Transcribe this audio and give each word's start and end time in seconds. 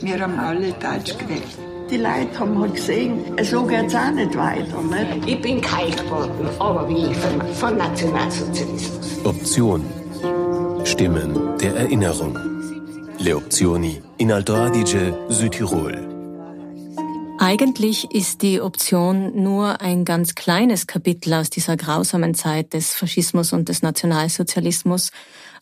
Wir 0.00 0.20
haben 0.20 0.38
alle 0.38 0.72
Deutsch 0.72 1.16
geredet. 1.18 1.58
Die 1.90 1.96
Leute 1.96 2.38
haben 2.38 2.58
halt 2.58 2.74
gesehen, 2.74 3.24
so 3.42 3.64
geht 3.64 3.86
es 3.86 3.94
auch 3.94 4.10
nicht 4.10 4.36
weiter. 4.36 4.82
Nicht? 4.82 5.28
Ich 5.28 5.40
bin 5.40 5.60
kalt 5.60 5.96
geworden, 5.96 6.48
aber 6.58 6.88
wie 6.88 7.14
von, 7.14 7.54
von 7.54 7.76
Nationalsozialismus. 7.76 9.24
Option. 9.24 9.84
Stimmen 10.84 11.58
der 11.58 11.76
Erinnerung. 11.76 12.38
Le 13.18 13.36
Opzioni 13.36 14.02
in 14.18 14.32
Alto 14.32 14.54
Adige, 14.54 15.14
Südtirol. 15.28 16.10
Eigentlich 17.38 18.10
ist 18.10 18.42
die 18.42 18.60
Option 18.60 19.42
nur 19.42 19.80
ein 19.80 20.04
ganz 20.04 20.34
kleines 20.34 20.86
Kapitel 20.86 21.34
aus 21.34 21.50
dieser 21.50 21.76
grausamen 21.76 22.34
Zeit 22.34 22.72
des 22.72 22.94
Faschismus 22.94 23.52
und 23.52 23.68
des 23.68 23.82
Nationalsozialismus 23.82 25.10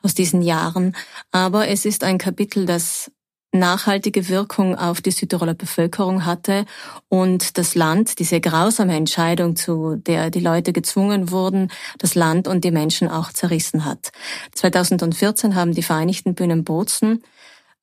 aus 0.03 0.14
diesen 0.14 0.43
Jahren, 0.43 0.95
aber 1.30 1.69
es 1.69 1.84
ist 1.84 2.05
ein 2.05 2.19
Kapitel, 2.19 2.66
das 2.66 3.11
nachhaltige 3.53 4.29
Wirkung 4.29 4.77
auf 4.77 5.01
die 5.01 5.11
Südtiroler 5.11 5.55
Bevölkerung 5.55 6.24
hatte 6.24 6.65
und 7.09 7.59
das 7.59 7.74
Land, 7.74 8.19
diese 8.19 8.41
grausame 8.41 8.97
Entscheidung, 8.97 9.56
zu 9.56 9.97
der 9.97 10.30
die 10.30 10.41
Leute 10.41 10.73
gezwungen 10.73 11.30
wurden, 11.30 11.70
das 11.98 12.15
Land 12.15 12.48
und 12.48 12.65
die 12.65 12.70
Menschen 12.70 13.09
auch 13.09 13.33
zerrissen 13.33 13.84
hat. 13.84 14.10
2014 14.55 15.55
haben 15.55 15.73
die 15.73 15.83
Vereinigten 15.83 16.34
Bühnen 16.34 16.65
Bozen 16.65 17.23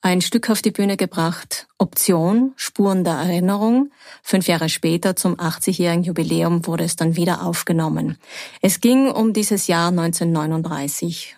ein 0.01 0.21
Stück 0.21 0.49
auf 0.49 0.61
die 0.61 0.71
Bühne 0.71 0.95
gebracht, 0.95 1.67
Option, 1.77 2.53
Spuren 2.55 3.03
der 3.03 3.15
Erinnerung. 3.15 3.91
Fünf 4.23 4.47
Jahre 4.47 4.69
später, 4.69 5.17
zum 5.17 5.35
80-jährigen 5.35 6.03
Jubiläum, 6.03 6.65
wurde 6.65 6.85
es 6.85 6.95
dann 6.95 7.17
wieder 7.17 7.43
aufgenommen. 7.43 8.17
Es 8.61 8.79
ging 8.79 9.11
um 9.11 9.33
dieses 9.33 9.67
Jahr 9.67 9.89
1939, 9.89 11.35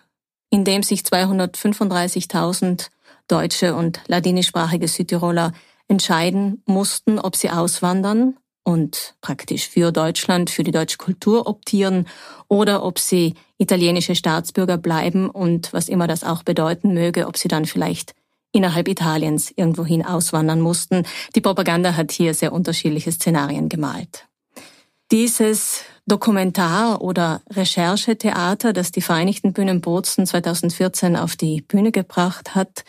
in 0.51 0.63
dem 0.63 0.83
sich 0.83 1.01
235.000 1.01 2.89
deutsche 3.31 3.75
und 3.75 4.01
ladinischsprachige 4.07 4.87
Südtiroler 4.87 5.53
entscheiden 5.87 6.61
mussten, 6.65 7.19
ob 7.19 7.35
sie 7.35 7.49
auswandern 7.49 8.37
und 8.63 9.15
praktisch 9.21 9.67
für 9.67 9.91
Deutschland, 9.91 10.49
für 10.49 10.63
die 10.63 10.71
deutsche 10.71 10.97
Kultur 10.97 11.47
optieren 11.47 12.07
oder 12.47 12.83
ob 12.83 12.99
sie 12.99 13.35
italienische 13.57 14.15
Staatsbürger 14.15 14.77
bleiben 14.77 15.29
und 15.29 15.73
was 15.73 15.89
immer 15.89 16.07
das 16.07 16.23
auch 16.23 16.43
bedeuten 16.43 16.93
möge, 16.93 17.27
ob 17.27 17.37
sie 17.37 17.47
dann 17.47 17.65
vielleicht 17.65 18.13
innerhalb 18.51 18.87
Italiens 18.87 19.51
irgendwohin 19.55 20.05
auswandern 20.05 20.61
mussten. 20.61 21.03
Die 21.35 21.41
Propaganda 21.41 21.95
hat 21.95 22.11
hier 22.11 22.33
sehr 22.33 22.53
unterschiedliche 22.53 23.11
Szenarien 23.11 23.69
gemalt. 23.69 24.27
Dieses 25.11 25.83
Dokumentar- 26.07 27.01
oder 27.01 27.41
Recherchetheater, 27.49 28.73
das 28.73 28.91
die 28.91 29.01
Vereinigten 29.01 29.53
Bühnen 29.53 29.81
Bozen 29.81 30.25
2014 30.25 31.15
auf 31.15 31.35
die 31.35 31.61
Bühne 31.61 31.91
gebracht 31.91 32.55
hat, 32.55 32.83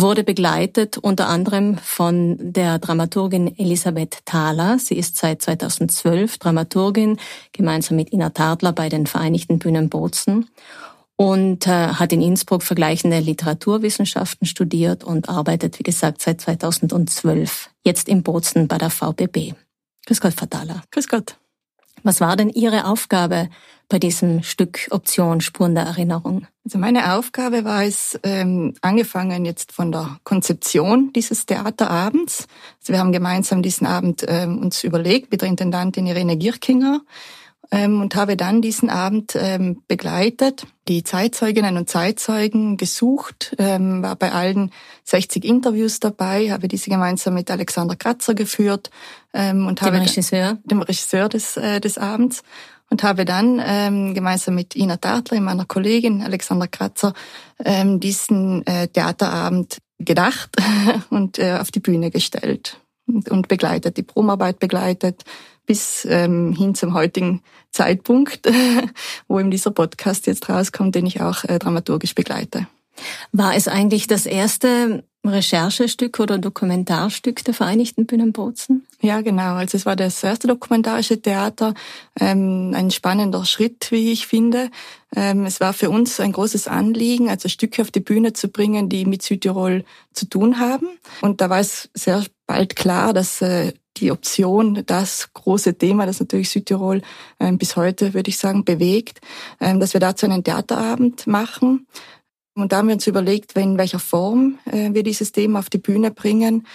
wurde 0.00 0.24
begleitet 0.24 0.98
unter 0.98 1.28
anderem 1.28 1.78
von 1.78 2.36
der 2.40 2.78
Dramaturgin 2.78 3.58
Elisabeth 3.58 4.18
Thaler. 4.24 4.78
Sie 4.78 4.96
ist 4.96 5.16
seit 5.16 5.42
2012 5.42 6.38
Dramaturgin 6.38 7.18
gemeinsam 7.52 7.96
mit 7.96 8.12
Ina 8.12 8.30
Tadler 8.30 8.72
bei 8.72 8.88
den 8.88 9.06
Vereinigten 9.06 9.58
Bühnen 9.58 9.88
Bozen 9.88 10.48
und 11.16 11.66
äh, 11.66 11.70
hat 11.70 12.12
in 12.12 12.22
Innsbruck 12.22 12.62
vergleichende 12.62 13.18
Literaturwissenschaften 13.18 14.46
studiert 14.46 15.02
und 15.02 15.28
arbeitet, 15.28 15.78
wie 15.78 15.82
gesagt, 15.82 16.22
seit 16.22 16.40
2012 16.40 17.70
jetzt 17.84 18.08
in 18.08 18.22
Bozen 18.22 18.68
bei 18.68 18.78
der 18.78 18.90
VBB. 18.90 19.54
Grüß 20.06 20.20
Gott, 20.20 20.34
Frau 20.34 20.46
Thaler. 20.46 20.82
Grüß 20.92 21.08
Gott. 21.08 21.36
Was 22.02 22.20
war 22.20 22.36
denn 22.36 22.50
Ihre 22.50 22.86
Aufgabe 22.86 23.48
bei 23.88 23.98
diesem 23.98 24.42
Stück 24.42 24.86
Option 24.90 25.40
Spuren 25.40 25.74
der 25.74 25.84
Erinnerung? 25.84 26.46
Also 26.64 26.78
meine 26.78 27.14
Aufgabe 27.14 27.64
war 27.64 27.84
es, 27.84 28.18
ähm, 28.22 28.74
angefangen 28.82 29.44
jetzt 29.44 29.72
von 29.72 29.90
der 29.90 30.18
Konzeption 30.24 31.12
dieses 31.14 31.46
Theaterabends. 31.46 32.46
Also 32.80 32.92
wir 32.92 32.98
haben 32.98 33.12
gemeinsam 33.12 33.62
diesen 33.62 33.86
Abend 33.86 34.24
ähm, 34.28 34.58
uns 34.58 34.84
überlegt 34.84 35.30
mit 35.30 35.40
der 35.40 35.48
Intendantin 35.48 36.06
Irene 36.06 36.36
Gierkinger 36.36 37.00
ähm, 37.70 38.00
und 38.00 38.14
habe 38.14 38.36
dann 38.36 38.62
diesen 38.62 38.90
Abend 38.90 39.36
ähm, 39.36 39.82
begleitet, 39.88 40.66
die 40.88 41.04
Zeitzeuginnen 41.04 41.76
und 41.76 41.88
Zeitzeugen 41.88 42.76
gesucht, 42.76 43.54
ähm, 43.58 44.02
war 44.02 44.16
bei 44.16 44.32
allen 44.32 44.70
60 45.04 45.44
Interviews 45.44 46.00
dabei, 46.00 46.50
habe 46.50 46.68
diese 46.68 46.90
gemeinsam 46.90 47.34
mit 47.34 47.50
Alexander 47.50 47.96
Kratzer 47.96 48.34
geführt 48.34 48.90
ähm, 49.34 49.66
und 49.66 49.80
dem 49.80 49.86
habe 49.86 50.00
Regisseur, 50.00 50.58
dem 50.64 50.82
Regisseur 50.82 51.28
des, 51.28 51.56
äh, 51.56 51.80
des 51.80 51.98
Abends. 51.98 52.42
Und 52.90 53.02
habe 53.02 53.26
dann 53.26 53.62
ähm, 53.62 54.14
gemeinsam 54.14 54.54
mit 54.54 54.74
Ina 54.74 54.96
Tartler, 54.96 55.38
meiner 55.42 55.66
Kollegin 55.66 56.22
Alexander 56.22 56.68
Kratzer, 56.68 57.12
ähm, 57.62 58.00
diesen 58.00 58.66
äh, 58.66 58.88
Theaterabend 58.88 59.76
gedacht 59.98 60.56
und 61.10 61.38
äh, 61.38 61.58
auf 61.60 61.70
die 61.70 61.80
Bühne 61.80 62.10
gestellt 62.10 62.80
und, 63.06 63.30
und 63.30 63.48
begleitet, 63.48 63.98
die 63.98 64.02
Probenarbeit 64.02 64.58
begleitet, 64.58 65.24
bis 65.68 66.06
ähm, 66.10 66.54
hin 66.54 66.74
zum 66.74 66.94
heutigen 66.94 67.42
Zeitpunkt, 67.70 68.50
wo 69.28 69.38
eben 69.38 69.50
dieser 69.50 69.70
Podcast 69.70 70.26
jetzt 70.26 70.48
rauskommt, 70.48 70.94
den 70.94 71.06
ich 71.06 71.20
auch 71.20 71.44
äh, 71.44 71.58
dramaturgisch 71.58 72.14
begleite. 72.14 72.66
War 73.30 73.54
es 73.54 73.68
eigentlich 73.68 74.06
das 74.06 74.26
erste 74.26 75.04
Recherchestück 75.24 76.20
oder 76.20 76.38
Dokumentarstück 76.38 77.44
der 77.44 77.52
Vereinigten 77.52 78.06
Bühnenbozen? 78.06 78.86
Ja, 79.02 79.20
genau. 79.20 79.54
Also 79.56 79.76
es 79.76 79.84
war 79.84 79.94
das 79.94 80.22
erste 80.24 80.48
dokumentarische 80.48 81.20
Theater, 81.20 81.74
ähm, 82.18 82.72
ein 82.74 82.90
spannender 82.90 83.44
Schritt, 83.44 83.88
wie 83.90 84.10
ich 84.10 84.26
finde. 84.26 84.70
Ähm, 85.14 85.44
es 85.44 85.60
war 85.60 85.74
für 85.74 85.90
uns 85.90 86.18
ein 86.18 86.32
großes 86.32 86.66
Anliegen, 86.66 87.28
also 87.28 87.48
Stücke 87.48 87.82
auf 87.82 87.90
die 87.90 88.00
Bühne 88.00 88.32
zu 88.32 88.48
bringen, 88.48 88.88
die 88.88 89.04
mit 89.04 89.22
Südtirol 89.22 89.84
zu 90.14 90.26
tun 90.26 90.58
haben. 90.58 90.88
Und 91.20 91.42
da 91.42 91.50
war 91.50 91.60
es 91.60 91.90
sehr 91.92 92.24
bald 92.46 92.74
klar, 92.74 93.12
dass 93.12 93.42
äh, 93.42 93.74
die 94.00 94.12
Option, 94.12 94.82
das 94.86 95.32
große 95.32 95.76
Thema, 95.76 96.06
das 96.06 96.20
natürlich 96.20 96.50
Südtirol 96.50 97.02
ähm, 97.40 97.58
bis 97.58 97.76
heute, 97.76 98.14
würde 98.14 98.30
ich 98.30 98.38
sagen, 98.38 98.64
bewegt, 98.64 99.20
ähm, 99.60 99.80
dass 99.80 99.92
wir 99.92 100.00
dazu 100.00 100.26
einen 100.26 100.44
Theaterabend 100.44 101.26
machen. 101.26 101.86
Und 102.54 102.72
da 102.72 102.78
haben 102.78 102.88
wir 102.88 102.94
uns 102.94 103.06
überlegt, 103.06 103.56
in 103.56 103.78
welcher 103.78 104.00
Form 104.00 104.58
äh, 104.66 104.92
wir 104.92 105.02
dieses 105.02 105.32
Thema 105.32 105.60
auf 105.60 105.70
die 105.70 105.78
Bühne 105.78 106.10
bringen. 106.10 106.66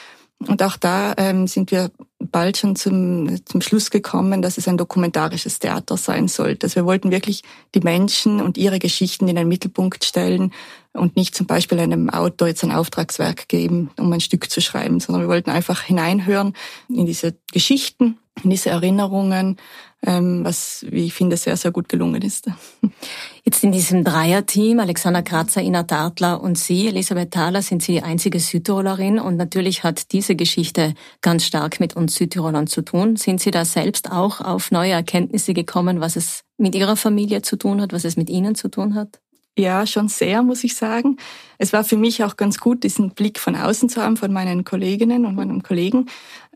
Und 0.48 0.62
auch 0.64 0.78
da 0.78 1.14
ähm, 1.18 1.48
sind 1.48 1.72
wir 1.72 1.92
bald 2.20 2.58
schon 2.58 2.76
zum, 2.76 3.46
zum 3.46 3.62
Schluss 3.62 3.92
gekommen, 3.92 4.42
dass 4.42 4.58
es 4.58 4.68
ein 4.68 4.78
dokumentarisches 4.78 5.60
Theater 5.60 5.98
sein 5.98 6.28
sollte. 6.28 6.66
Also 6.66 6.78
wir 6.78 6.86
wollten 6.86 7.12
wirklich 7.12 7.44
die 7.76 7.82
Menschen 7.82 8.42
und 8.42 8.58
ihre 8.58 8.80
Geschichten 8.80 9.28
in 9.28 9.36
den 9.36 9.48
Mittelpunkt 9.48 10.04
stellen 10.04 10.52
und 10.94 11.16
nicht 11.16 11.36
zum 11.36 11.48
Beispiel 11.48 11.80
einem 11.80 12.10
Autor 12.10 12.48
jetzt 12.48 12.64
ein 12.64 12.72
Auftragswerk 12.72 13.48
geben, 13.48 13.90
um 13.98 14.12
ein 14.12 14.22
Stück 14.22 14.50
zu 14.50 14.62
schreiben, 14.62 15.00
sondern 15.00 15.24
wir 15.24 15.30
wollten 15.30 15.50
einfach 15.50 15.82
hineinhören 15.82 16.54
in 16.90 17.06
diese 17.06 17.36
Geschichten, 17.52 18.18
diese 18.44 18.70
Erinnerungen, 18.70 19.58
ähm, 20.06 20.44
was, 20.44 20.86
wie 20.90 21.06
ich 21.06 21.14
finde, 21.14 21.38
sehr, 21.38 21.56
sehr 21.56 21.72
gut 21.72 21.88
gelungen 21.88 22.22
ist. 22.22 22.50
Jetzt 23.46 23.64
in 23.64 23.72
diesem 23.72 24.04
Dreierteam, 24.04 24.80
Alexander 24.80 25.22
Kratzer, 25.22 25.62
Ina 25.62 25.84
Dartler 25.84 26.42
und 26.42 26.58
Sie, 26.58 26.88
Elisabeth 26.88 27.32
Thaler, 27.32 27.62
sind 27.62 27.84
Sie 27.84 27.94
die 27.94 28.04
einzige 28.04 28.40
Südtirolerin 28.40 29.20
und 29.20 29.38
natürlich 29.38 29.84
hat 29.84 30.12
diese 30.12 30.36
Geschichte 30.36 30.94
ganz 31.22 31.46
stark 31.46 31.80
mit 31.80 31.96
uns 31.96 32.16
Südtirolern 32.16 32.68
zu 32.68 32.82
tun. 32.82 33.16
Sind 33.16 33.40
Sie 33.40 33.52
da 33.52 33.66
selbst 33.66 34.12
auch 34.12 34.42
auf 34.42 34.72
neue 34.72 34.92
Erkenntnisse 34.92 35.54
gekommen, 35.54 36.02
was 36.02 36.16
es 36.16 36.44
mit 36.58 36.76
Ihrer 36.76 36.96
Familie 36.96 37.42
zu 37.42 37.56
tun 37.56 37.82
hat, 37.82 37.94
was 37.94 38.04
es 38.04 38.18
mit 38.18 38.30
Ihnen 38.30 38.56
zu 38.56 38.70
tun 38.70 38.96
hat? 38.96 39.20
Ja, 39.56 39.86
schon 39.86 40.08
sehr, 40.08 40.42
muss 40.42 40.64
ich 40.64 40.76
sagen. 40.76 41.18
Es 41.60 41.74
war 41.74 41.84
für 41.84 41.96
mich 41.96 42.24
auch 42.24 42.38
ganz 42.38 42.58
gut, 42.60 42.84
diesen 42.84 43.12
Blick 43.12 43.40
von 43.40 43.56
außen 43.56 43.88
zu 43.88 44.02
haben, 44.02 44.18
von 44.18 44.34
meinen 44.34 44.64
Kolleginnen 44.64 45.26
und 45.28 45.36
meinen 45.36 45.62
Kollegen. 45.62 46.08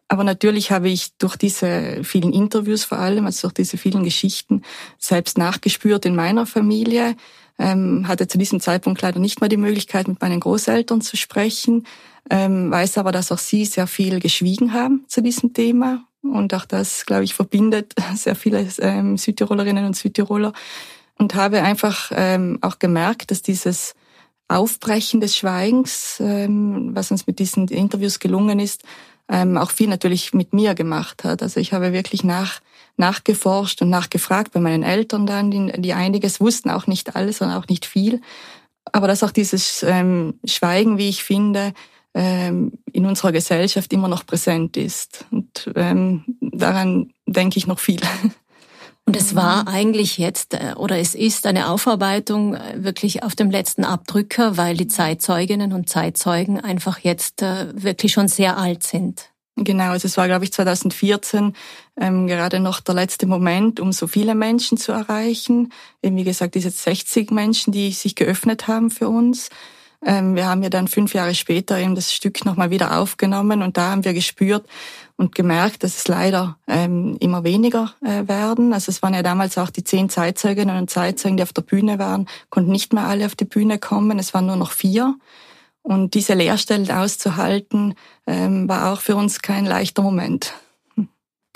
Aber 0.07 0.23
natürlich 0.23 0.71
habe 0.71 0.89
ich 0.89 1.17
durch 1.17 1.35
diese 1.35 2.03
vielen 2.03 2.31
Interviews 2.31 2.85
vor 2.85 2.99
allem, 2.99 3.25
also 3.25 3.47
durch 3.47 3.55
diese 3.55 3.77
vielen 3.77 4.03
Geschichten, 4.03 4.61
selbst 4.97 5.37
nachgespürt 5.37 6.05
in 6.05 6.15
meiner 6.15 6.45
Familie. 6.45 7.15
Ähm, 7.59 8.07
hatte 8.07 8.27
zu 8.27 8.37
diesem 8.37 8.59
Zeitpunkt 8.61 9.01
leider 9.01 9.19
nicht 9.19 9.41
mal 9.41 9.49
die 9.49 9.57
Möglichkeit, 9.57 10.07
mit 10.07 10.21
meinen 10.21 10.39
Großeltern 10.39 11.01
zu 11.01 11.17
sprechen. 11.17 11.87
Ähm, 12.29 12.69
weiß 12.71 12.97
aber, 12.97 13.11
dass 13.11 13.31
auch 13.31 13.39
sie 13.39 13.65
sehr 13.65 13.87
viel 13.87 14.19
geschwiegen 14.19 14.73
haben 14.73 15.05
zu 15.07 15.21
diesem 15.21 15.53
Thema. 15.53 16.03
Und 16.21 16.53
auch 16.53 16.65
das, 16.65 17.05
glaube 17.05 17.23
ich, 17.23 17.33
verbindet 17.33 17.95
sehr 18.15 18.35
viele 18.35 18.67
ähm, 18.79 19.17
Südtirolerinnen 19.17 19.85
und 19.85 19.95
Südtiroler. 19.95 20.53
Und 21.17 21.35
habe 21.35 21.63
einfach 21.63 22.11
ähm, 22.13 22.59
auch 22.61 22.79
gemerkt, 22.79 23.31
dass 23.31 23.41
dieses 23.41 23.95
Aufbrechen 24.47 25.19
des 25.19 25.35
Schweigens, 25.35 26.17
ähm, 26.19 26.91
was 26.93 27.11
uns 27.11 27.27
mit 27.27 27.39
diesen 27.39 27.67
Interviews 27.67 28.19
gelungen 28.19 28.59
ist, 28.59 28.83
ähm, 29.29 29.57
auch 29.57 29.71
viel 29.71 29.87
natürlich 29.87 30.33
mit 30.33 30.53
mir 30.53 30.75
gemacht 30.75 31.23
hat. 31.23 31.41
Also 31.41 31.59
ich 31.59 31.73
habe 31.73 31.93
wirklich 31.93 32.23
nach, 32.23 32.61
nachgeforscht 32.95 33.81
und 33.81 33.89
nachgefragt 33.89 34.53
bei 34.53 34.59
meinen 34.59 34.83
Eltern 34.83 35.25
dann, 35.25 35.51
die, 35.51 35.81
die 35.81 35.93
einiges 35.93 36.39
wussten, 36.39 36.69
auch 36.69 36.87
nicht 36.87 37.15
alles 37.15 37.41
und 37.41 37.49
auch 37.49 37.67
nicht 37.67 37.85
viel. 37.85 38.21
Aber 38.91 39.07
dass 39.07 39.23
auch 39.23 39.31
dieses 39.31 39.83
ähm, 39.83 40.39
Schweigen, 40.45 40.97
wie 40.97 41.09
ich 41.09 41.23
finde, 41.23 41.73
ähm, 42.13 42.71
in 42.91 43.05
unserer 43.05 43.31
Gesellschaft 43.31 43.91
immer 43.93 44.07
noch 44.07 44.25
präsent 44.25 44.77
ist. 44.77 45.25
Und 45.29 45.71
ähm, 45.75 46.23
daran 46.41 47.11
denke 47.25 47.57
ich 47.57 47.67
noch 47.67 47.79
viel. 47.79 47.99
Und 49.07 49.15
es 49.15 49.35
war 49.35 49.69
eigentlich 49.69 50.17
jetzt 50.17 50.53
äh, 50.53 50.73
oder 50.75 50.99
es 50.99 51.15
ist 51.15 51.47
eine 51.47 51.69
Aufarbeitung 51.69 52.55
äh, 52.55 52.83
wirklich 52.83 53.23
auf 53.23 53.35
dem 53.35 53.49
letzten 53.49 53.85
Abdrücker, 53.85 54.57
weil 54.57 54.75
die 54.75 54.87
Zeitzeuginnen 54.87 55.71
und 55.71 55.87
Zeitzeugen 55.87 56.59
einfach 56.59 56.99
jetzt 56.99 57.41
äh, 57.41 57.67
wirklich 57.73 58.11
schon 58.11 58.27
sehr 58.27 58.57
alt 58.57 58.83
sind. 58.83 59.31
Genau, 59.55 59.91
also 59.91 60.07
es 60.07 60.17
war, 60.17 60.27
glaube 60.27 60.43
ich, 60.43 60.51
2014 60.51 61.53
ähm, 61.99 62.27
gerade 62.27 62.59
noch 62.59 62.81
der 62.81 62.95
letzte 62.95 63.27
Moment, 63.27 63.79
um 63.79 63.93
so 63.93 64.07
viele 64.07 64.35
Menschen 64.35 64.77
zu 64.77 64.91
erreichen. 64.91 65.71
Eben, 66.03 66.17
wie 66.17 66.25
gesagt, 66.25 66.55
diese 66.55 66.69
60 66.69 67.31
Menschen, 67.31 67.71
die 67.71 67.91
sich 67.91 68.13
geöffnet 68.13 68.67
haben 68.67 68.91
für 68.91 69.07
uns. 69.07 69.49
Ähm, 70.05 70.35
wir 70.35 70.45
haben 70.47 70.63
ja 70.63 70.69
dann 70.69 70.87
fünf 70.87 71.13
Jahre 71.13 71.33
später 71.33 71.77
eben 71.77 71.95
das 71.95 72.13
Stück 72.13 72.45
nochmal 72.45 72.69
wieder 72.69 72.99
aufgenommen 72.99 73.61
und 73.61 73.77
da 73.77 73.91
haben 73.91 74.05
wir 74.05 74.13
gespürt 74.13 74.65
und 75.15 75.33
gemerkt, 75.33 75.83
dass 75.83 75.97
es 75.97 76.07
leider 76.07 76.57
ähm, 76.67 77.17
immer 77.19 77.43
weniger 77.43 77.93
äh, 78.01 78.27
werden. 78.27 78.73
Also 78.73 78.91
es 78.91 79.01
waren 79.01 79.15
ja 79.15 79.23
damals 79.23 79.57
auch 79.57 79.71
die 79.71 79.83
zehn 79.83 80.09
Zeitzeuginnen 80.09 80.77
und 80.77 80.89
Zeitzeugen, 80.89 81.37
die 81.37 81.43
auf 81.43 81.53
der 81.53 81.63
Bühne 81.63 81.97
waren, 81.97 82.27
konnten 82.49 82.71
nicht 82.71 82.93
mehr 82.93 83.07
alle 83.07 83.25
auf 83.25 83.35
die 83.35 83.45
Bühne 83.45 83.79
kommen. 83.79 84.19
Es 84.19 84.33
waren 84.33 84.45
nur 84.45 84.55
noch 84.55 84.71
vier. 84.71 85.15
Und 85.81 86.13
diese 86.13 86.33
Leerstellen 86.33 86.91
auszuhalten, 86.91 87.95
ähm, 88.27 88.67
war 88.67 88.91
auch 88.91 89.01
für 89.01 89.15
uns 89.15 89.41
kein 89.41 89.65
leichter 89.65 90.03
Moment. 90.03 90.53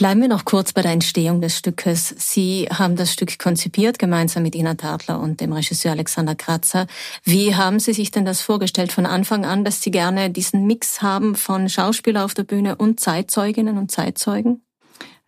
Bleiben 0.01 0.21
wir 0.21 0.29
noch 0.29 0.45
kurz 0.45 0.73
bei 0.73 0.81
der 0.81 0.93
Entstehung 0.93 1.41
des 1.41 1.59
Stückes. 1.59 2.15
Sie 2.17 2.67
haben 2.73 2.95
das 2.95 3.13
Stück 3.13 3.37
konzipiert, 3.37 3.99
gemeinsam 3.99 4.41
mit 4.41 4.55
Ina 4.55 4.73
Tadler 4.73 5.19
und 5.19 5.41
dem 5.41 5.53
Regisseur 5.53 5.91
Alexander 5.91 6.33
Kratzer. 6.33 6.87
Wie 7.23 7.53
haben 7.53 7.79
Sie 7.79 7.93
sich 7.93 8.09
denn 8.09 8.25
das 8.25 8.41
vorgestellt 8.41 8.91
von 8.91 9.05
Anfang 9.05 9.45
an, 9.45 9.63
dass 9.63 9.83
Sie 9.83 9.91
gerne 9.91 10.31
diesen 10.31 10.65
Mix 10.65 11.03
haben 11.03 11.35
von 11.35 11.69
Schauspieler 11.69 12.25
auf 12.25 12.33
der 12.33 12.45
Bühne 12.45 12.77
und 12.77 12.99
Zeitzeuginnen 12.99 13.77
und 13.77 13.91
Zeitzeugen? 13.91 14.63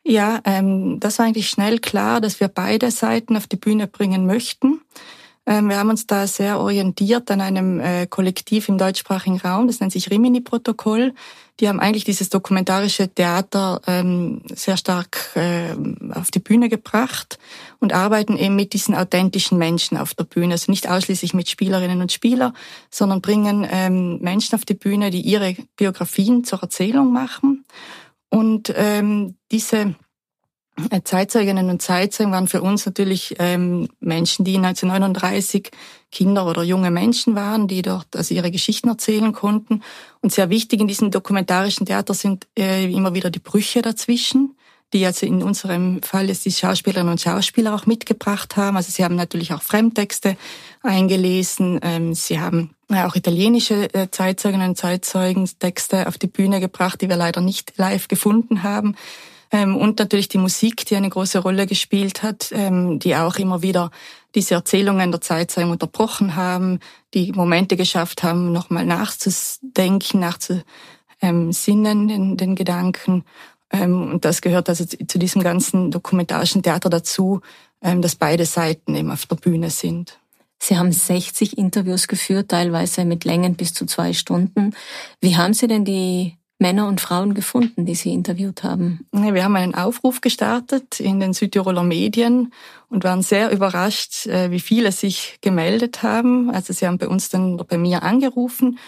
Ja, 0.04 0.42
ähm, 0.44 0.98
das 1.00 1.20
war 1.20 1.28
eigentlich 1.28 1.50
schnell 1.50 1.78
klar, 1.78 2.20
dass 2.20 2.40
wir 2.40 2.48
beide 2.48 2.90
Seiten 2.90 3.38
auf 3.38 3.46
die 3.46 3.58
Bühne 3.58 3.86
bringen 3.86 4.26
möchten. 4.26 4.82
Ähm, 5.46 5.70
wir 5.70 5.78
haben 5.78 5.90
uns 5.90 6.08
da 6.08 6.26
sehr 6.26 6.60
orientiert 6.60 7.30
an 7.30 7.42
einem 7.42 7.80
äh, 7.80 8.08
Kollektiv 8.08 8.70
im 8.70 8.78
deutschsprachigen 8.78 9.38
Raum, 9.40 9.68
das 9.68 9.80
nennt 9.80 9.92
sich 9.92 10.10
Rimini-Protokoll. 10.10 11.14
Die 11.60 11.68
haben 11.70 11.80
eigentlich 11.80 12.04
dieses 12.06 12.30
dokumentarische 12.30 13.10
Theater 13.10 13.80
ähm, 13.86 14.42
sehr 14.56 14.76
stark 14.76 15.36
äh, 15.36 15.76
auf 16.14 16.32
die 16.32 16.40
Bühne 16.40 16.68
gebracht 16.68 17.38
und 17.80 17.94
arbeiten 17.94 18.38
eben 18.38 18.56
mit 18.56 18.74
diesen 18.74 18.96
authentischen 18.96 19.60
Menschen 19.60 19.98
auf 19.98 20.16
der 20.16 20.24
Bühne. 20.24 20.54
Also 20.54 20.72
nicht 20.72 20.90
ausschließlich 20.90 21.36
mit 21.36 21.50
Spielerinnen 21.50 22.02
und 22.02 22.12
Spielern, 22.12 22.54
sondern 22.90 23.22
bringen 23.22 23.68
ähm, 23.70 24.18
Menschen 24.20 24.56
auf 24.56 24.66
die 24.66 24.74
Bühne, 24.74 25.12
die 25.12 25.22
ihre 25.22 25.56
Biografien 25.76 26.44
zur 26.44 26.64
Erzählung 26.64 27.14
machen. 27.14 27.66
Und 28.30 28.74
ähm, 28.76 29.36
diese 29.52 29.94
Zeitzeuginnen 31.04 31.70
und 31.70 31.82
Zeitzeugen 31.82 32.32
waren 32.32 32.48
für 32.48 32.62
uns 32.62 32.86
natürlich 32.86 33.36
ähm, 33.38 33.90
Menschen, 34.00 34.44
die 34.44 34.58
1939 34.58 35.70
Kinder 36.12 36.48
oder 36.48 36.64
junge 36.64 36.90
Menschen 36.90 37.36
waren, 37.36 37.68
die 37.68 37.84
dort 37.84 38.16
also 38.16 38.34
ihre 38.34 38.50
Geschichten 38.50 38.90
erzählen 38.90 39.34
konnten. 39.34 39.84
Und 40.22 40.32
sehr 40.32 40.50
wichtig 40.50 40.82
in 40.82 40.88
diesem 40.88 41.12
dokumentarischen 41.12 41.86
Theater 41.86 42.16
sind 42.16 42.48
äh, 42.58 42.92
immer 42.92 43.14
wieder 43.14 43.30
die 43.30 43.40
Brüche 43.40 43.84
dazwischen, 43.84 44.56
die 44.94 45.06
also 45.06 45.28
in 45.28 45.44
unserem 45.44 46.02
Fall 46.02 46.28
jetzt 46.30 46.46
die 46.46 46.52
Schauspielerinnen 46.52 47.12
und 47.12 47.22
Schauspieler 47.22 47.76
auch 47.76 47.86
mitgebracht 47.86 48.58
haben. 48.58 48.78
Also 48.78 48.92
sie 48.92 49.04
haben 49.04 49.16
natürlich 49.16 49.54
auch 49.54 49.62
Fremdtexte 49.62 50.38
eingelesen. 50.82 51.80
Ähm, 51.84 52.16
sie 52.16 52.40
haben 52.40 52.74
äh, 52.90 53.04
auch 53.04 53.16
italienische 53.16 53.94
äh, 53.94 54.10
Zeitzeuginnen 54.10 54.70
und 54.70 54.78
Zeitzeugen 54.78 55.48
Texte 55.60 56.08
auf 56.08 56.18
die 56.18 56.28
Bühne 56.28 56.60
gebracht, 56.60 57.02
die 57.02 57.10
wir 57.10 57.18
leider 57.18 57.42
nicht 57.42 57.74
live 57.78 58.08
gefunden 58.08 58.64
haben. 58.64 58.96
Ähm, 59.54 59.78
und 59.78 60.00
natürlich 60.00 60.28
die 60.28 60.40
Musik, 60.40 60.86
die 60.88 60.96
eine 60.96 61.10
große 61.10 61.40
Rolle 61.40 61.68
gespielt 61.68 62.24
hat, 62.24 62.50
ähm, 62.52 62.98
die 62.98 63.16
auch 63.16 63.36
immer 63.36 63.62
wieder 63.62 63.92
diese 64.34 64.56
Erzählungen 64.56 65.12
der 65.12 65.22
Zeitzeugen 65.22 65.70
unterbrochen 65.70 66.36
haben, 66.36 66.80
die 67.14 67.32
Momente 67.32 67.78
geschafft 67.78 68.24
haben, 68.24 68.52
nochmal 68.52 68.86
nachzudenken, 68.86 70.20
nachzusinnen, 70.20 72.08
den, 72.08 72.36
den 72.36 72.56
Gedanken. 72.56 73.24
Ähm, 73.72 74.14
und 74.14 74.26
das 74.26 74.42
gehört 74.42 74.70
also 74.70 74.86
zu 74.86 75.20
diesem 75.20 75.44
ganzen 75.44 75.92
dokumentarischen 75.92 76.64
Theater 76.64 76.90
dazu, 76.90 77.40
dass 77.82 78.16
beide 78.16 78.46
Seiten 78.46 78.96
eben 78.96 79.12
auf 79.12 79.26
der 79.26 79.36
Bühne 79.36 79.70
sind. 79.70 80.18
Sie 80.58 80.78
haben 80.78 80.94
60 80.94 81.58
Interviews 81.58 82.08
geführt, 82.08 82.48
teilweise 82.48 83.04
mit 83.04 83.26
Längen 83.26 83.56
bis 83.56 83.74
zu 83.74 83.86
zwei 83.86 84.14
Stunden. 84.14 84.74
Wie 85.20 85.36
haben 85.36 85.54
Sie 85.54 85.68
denn 85.68 85.84
die 85.84 86.38
Männer 86.64 86.88
und 86.88 87.02
Frauen 87.02 87.34
gefunden, 87.34 87.86
die 87.86 87.94
Sie 87.94 88.14
interviewt 88.14 88.64
haben? 88.64 89.06
Wir 89.12 89.44
haben 89.44 89.58
einen 89.58 89.76
Aufruf 89.76 90.22
gestartet 90.22 91.02
in 91.02 91.20
den 91.20 91.34
Südtiroler 91.34 91.84
Medien 91.84 92.54
und 92.90 93.04
waren 93.04 93.22
sehr 93.22 93.52
überrascht, 93.52 94.28
äh, 94.28 94.50
wie 94.50 94.62
viele 94.62 94.94
sich 94.94 95.40
gemeldet 95.42 96.04
haben. 96.04 96.50
Also 96.50 96.72
sie 96.72 96.88
haben 96.88 97.00
bei 97.00 97.10
uns 97.10 97.30
dann 97.30 97.58
bei 97.58 97.78
mir 97.78 98.04
angerufen 98.04 98.80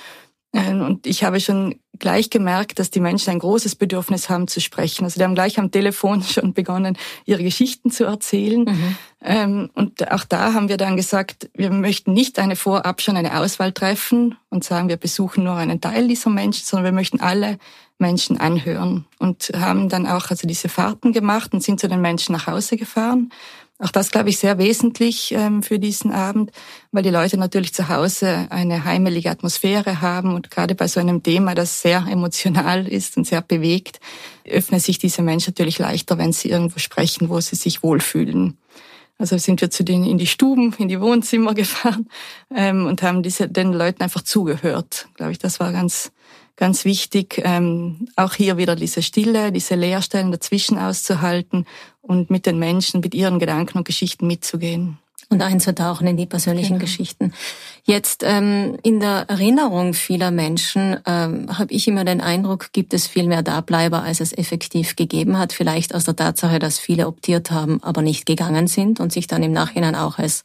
und 0.55 1.05
ich 1.05 1.23
habe 1.23 1.39
schon 1.39 1.75
gleich 1.99 2.29
gemerkt, 2.29 2.79
dass 2.79 2.89
die 2.89 2.99
Menschen 2.99 3.31
ein 3.31 3.39
großes 3.39 3.75
Bedürfnis 3.75 4.29
haben 4.29 4.47
zu 4.47 4.61
sprechen. 4.61 5.03
Also 5.03 5.19
die 5.19 5.23
haben 5.23 5.35
gleich 5.35 5.59
am 5.59 5.71
Telefon 5.71 6.23
schon 6.23 6.53
begonnen, 6.53 6.97
ihre 7.25 7.43
Geschichten 7.43 7.91
zu 7.91 8.05
erzählen. 8.05 8.63
Mhm. 8.63 8.97
Ähm, 9.21 9.69
und 9.73 10.11
auch 10.11 10.23
da 10.23 10.53
haben 10.53 10.69
wir 10.69 10.77
dann 10.77 10.95
gesagt, 10.95 11.49
wir 11.53 11.71
möchten 11.71 12.13
nicht 12.13 12.39
eine 12.39 12.55
vorab 12.55 13.01
schon 13.01 13.17
eine 13.17 13.39
Auswahl 13.39 13.73
treffen 13.73 14.35
und 14.49 14.63
sagen, 14.63 14.87
wir 14.87 14.97
besuchen 14.97 15.43
nur 15.43 15.55
einen 15.55 15.81
Teil 15.81 16.07
dieser 16.07 16.29
Menschen, 16.29 16.65
sondern 16.65 16.85
wir 16.85 16.91
möchten 16.93 17.19
alle 17.19 17.57
Menschen 17.97 18.37
anhören 18.37 19.05
und 19.19 19.51
haben 19.55 19.89
dann 19.89 20.05
auch 20.05 20.29
also 20.29 20.47
diese 20.47 20.69
Fahrten 20.69 21.13
gemacht 21.13 21.53
und 21.53 21.63
sind 21.63 21.79
zu 21.79 21.87
den 21.87 22.01
Menschen 22.01 22.33
nach 22.33 22.47
Hause 22.47 22.77
gefahren 22.77 23.31
auch 23.77 23.92
das, 23.92 24.12
glaube 24.12 24.30
ich, 24.30 24.38
sehr 24.38 24.57
wesentlich 24.57 25.33
ähm, 25.33 25.62
für 25.62 25.80
diesen 25.80 26.12
Abend, 26.12 26.51
weil 26.92 27.04
die 27.04 27.10
Leute 27.10 27.38
natürlich 27.38 27.74
zu 27.74 27.89
Hause 27.89 28.48
eine 28.50 28.86
heimelige 28.86 29.30
Atmosphäre 29.30 30.01
haben 30.01 30.33
und 30.33 30.50
gerade 30.50 30.75
bei 30.75 30.88
so 30.88 31.01
einem 31.01 31.24
Thema, 31.24 31.56
das 31.56 31.81
sehr 31.81 32.06
emotional 32.10 32.88
ist 32.88 33.18
und 33.18 33.27
sehr 33.27 33.42
bewegt, 33.42 34.00
öffnen 34.45 34.80
sich 34.80 34.98
diese 34.98 35.22
Menschen 35.22 35.51
natürlich 35.51 35.77
leichter, 35.77 36.18
wenn 36.18 36.31
sie 36.31 36.50
irgendwo 36.50 36.80
sprechen, 36.80 37.27
wo 37.27 37.42
sie 37.42 37.57
sich 37.57 37.83
wohlfühlen. 37.83 38.57
Also 39.17 39.38
sind 39.38 39.62
wir 39.62 39.71
zu 39.71 39.83
denen 39.83 40.06
in 40.06 40.17
die 40.17 40.27
Stuben, 40.27 40.73
in 40.77 40.88
die 40.88 41.00
Wohnzimmer 41.00 41.53
gefahren 41.56 42.07
ähm, 42.53 42.85
und 42.85 43.01
haben 43.01 43.23
diese, 43.23 43.47
den 43.47 43.73
Leuten 43.73 44.03
einfach 44.03 44.21
zugehört. 44.21 45.07
Glaube 45.15 45.31
ich, 45.31 45.39
das 45.39 45.59
war 45.59 45.71
ganz 45.71 46.12
ganz 46.56 46.85
wichtig, 46.85 47.41
ähm, 47.44 48.07
auch 48.15 48.33
hier 48.33 48.57
wieder 48.57 48.75
diese 48.75 49.01
Stille, 49.01 49.51
diese 49.51 49.75
Leerstellen 49.75 50.31
dazwischen 50.31 50.77
auszuhalten 50.77 51.65
und 52.01 52.29
mit 52.29 52.45
den 52.45 52.59
Menschen, 52.59 53.01
mit 53.01 53.13
ihren 53.13 53.39
Gedanken 53.39 53.79
und 53.79 53.83
Geschichten 53.85 54.27
mitzugehen. 54.27 54.97
Und 55.30 55.42
einzutauchen 55.42 56.07
in 56.07 56.18
die 56.18 56.25
persönlichen 56.25 56.74
genau. 56.74 56.81
Geschichten. 56.81 57.33
Jetzt 57.83 58.24
ähm, 58.24 58.77
in 58.83 59.00
der 59.00 59.25
Erinnerung 59.27 59.94
vieler 59.94 60.31
Menschen 60.31 60.98
ähm, 61.06 61.57
habe 61.57 61.74
ich 61.74 61.88
immer 61.88 62.06
den 62.06 62.22
Eindruck, 62.22 62.72
gibt 62.74 62.94
es 62.94 63.08
viel 63.08 63.27
mehr 63.27 63.41
Dableiber, 63.41 64.03
als 64.03 64.20
es 64.20 64.38
effektiv 64.38 64.96
gegeben 64.96 65.38
hat. 65.38 65.53
Vielleicht 65.53 65.96
aus 65.96 66.03
der 66.03 66.15
Tatsache, 66.15 66.60
dass 66.60 66.79
viele 66.79 67.08
optiert 67.08 67.51
haben, 67.51 67.82
aber 67.82 68.01
nicht 68.01 68.25
gegangen 68.25 68.67
sind 68.67 69.00
und 69.00 69.12
sich 69.12 69.27
dann 69.27 69.44
im 69.44 69.51
Nachhinein 69.51 69.96
auch 69.96 70.20
als 70.20 70.44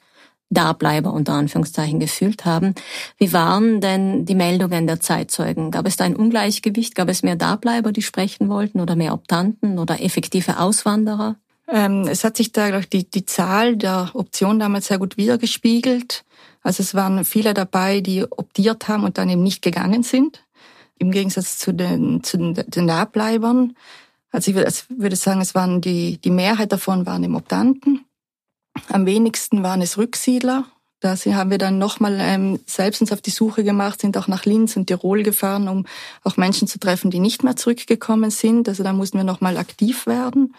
Dableiber 0.51 1.13
unter 1.13 1.35
Anführungszeichen 1.35 2.01
gefühlt 2.01 2.45
haben. 2.45 2.75
Wie 3.17 3.33
waren 3.33 3.81
denn 3.81 4.27
die 4.27 4.35
Meldungen 4.35 4.87
der 4.87 5.01
Zeitzeugen? 5.01 5.71
Gab 5.71 5.87
es 5.87 5.97
da 5.97 6.05
ein 6.05 6.17
Ungleichgewicht? 6.17 6.97
Gab 6.97 7.09
es 7.09 7.23
mehr 7.23 7.37
Dableiber, 7.37 7.93
die 7.93 8.03
sprechen 8.03 8.49
wollten 8.49 8.81
oder 8.81 8.97
mehr 8.97 9.15
Optanten 9.15 9.79
oder 9.79 10.03
effektive 10.03 10.59
Auswanderer? 10.59 11.37
Ähm, 11.73 12.07
es 12.09 12.25
hat 12.25 12.37
sich 12.37 12.53
da, 12.53 12.69
glaube 12.69 12.83
ich, 12.83 12.89
die, 12.89 13.11
die 13.11 13.27
Zahl 13.27 13.77
der 13.77 14.11
Optionen 14.15 14.59
damals 14.59 14.87
sehr 14.87 14.99
gut 14.99 15.17
wiedergespiegelt. 15.17 16.25
Also 16.62 16.83
es 16.83 16.95
waren 16.95 17.25
viele 17.25 17.55
dabei, 17.55 18.00
die 18.00 18.25
optiert 18.31 18.89
haben 18.89 19.05
und 19.05 19.19
dann 19.19 19.31
eben 19.31 19.43
nicht 19.43 19.62
gegangen 19.62 20.03
sind. 20.03 20.45
Im 20.99 21.11
Gegensatz 21.11 21.59
zu 21.59 21.73
den, 21.73 22.23
zu 22.23 22.37
den, 22.37 22.55
den 22.55 22.87
Dabbleibern. 22.87 23.75
Also 24.33 24.50
ich 24.50 24.57
würde, 24.57 24.71
ich 24.71 24.85
würde 24.89 25.17
sagen, 25.17 25.41
es 25.41 25.55
waren 25.55 25.81
die, 25.81 26.19
die 26.19 26.31
Mehrheit 26.31 26.73
davon 26.73 27.07
waren 27.07 27.25
eben 27.25 27.37
Optanten. 27.37 28.05
Am 28.89 29.07
wenigsten 29.07 29.62
waren 29.62 29.81
es 29.81 29.97
Rücksiedler. 29.97 30.67
Da 31.00 31.17
haben 31.17 31.50
wir 31.50 31.57
dann 31.57 31.79
nochmal 31.79 32.19
ähm, 32.21 32.61
selbst 32.67 33.00
uns 33.00 33.11
auf 33.11 33.23
die 33.23 33.31
Suche 33.31 33.65
gemacht, 33.65 34.03
sind 34.03 34.19
auch 34.19 34.29
nach 34.29 34.45
Linz 34.45 34.77
und 34.77 34.87
Tirol 34.87 35.23
gefahren, 35.23 35.67
um 35.67 35.87
auch 36.25 36.37
Menschen 36.37 36.69
zu 36.69 36.79
treffen, 36.79 37.11
die 37.11 37.21
nicht 37.21 37.43
mehr 37.43 37.57
zurückgekommen 37.57 38.31
sind. 38.31 38.69
Also 38.69 38.83
da 38.83 38.93
mussten 38.93 39.17
wir 39.17 39.25
nochmal 39.25 39.57
aktiv 39.57 40.07
werden. 40.07 40.55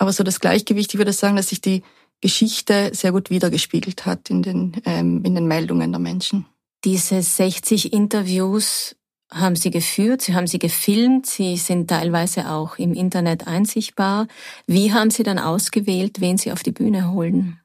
Aber 0.00 0.12
so 0.12 0.24
das 0.24 0.40
Gleichgewicht, 0.40 0.94
ich 0.94 0.98
würde 0.98 1.12
sagen, 1.12 1.36
dass 1.36 1.48
sich 1.48 1.60
die 1.60 1.82
Geschichte 2.22 2.90
sehr 2.94 3.12
gut 3.12 3.28
wiedergespiegelt 3.28 4.06
hat 4.06 4.30
in 4.30 4.42
den, 4.42 4.72
ähm, 4.86 5.22
in 5.24 5.34
den 5.34 5.46
Meldungen 5.46 5.92
der 5.92 6.00
Menschen. 6.00 6.46
Diese 6.84 7.20
60 7.20 7.92
Interviews 7.92 8.96
haben 9.30 9.56
Sie 9.56 9.70
geführt, 9.70 10.22
Sie 10.22 10.34
haben 10.34 10.46
sie 10.46 10.58
gefilmt, 10.58 11.26
Sie 11.26 11.58
sind 11.58 11.90
teilweise 11.90 12.50
auch 12.50 12.78
im 12.78 12.94
Internet 12.94 13.46
einsichtbar. 13.46 14.26
Wie 14.66 14.94
haben 14.94 15.10
Sie 15.10 15.22
dann 15.22 15.38
ausgewählt, 15.38 16.22
wen 16.22 16.38
Sie 16.38 16.50
auf 16.50 16.62
die 16.62 16.72
Bühne 16.72 17.12
holen? 17.12 17.60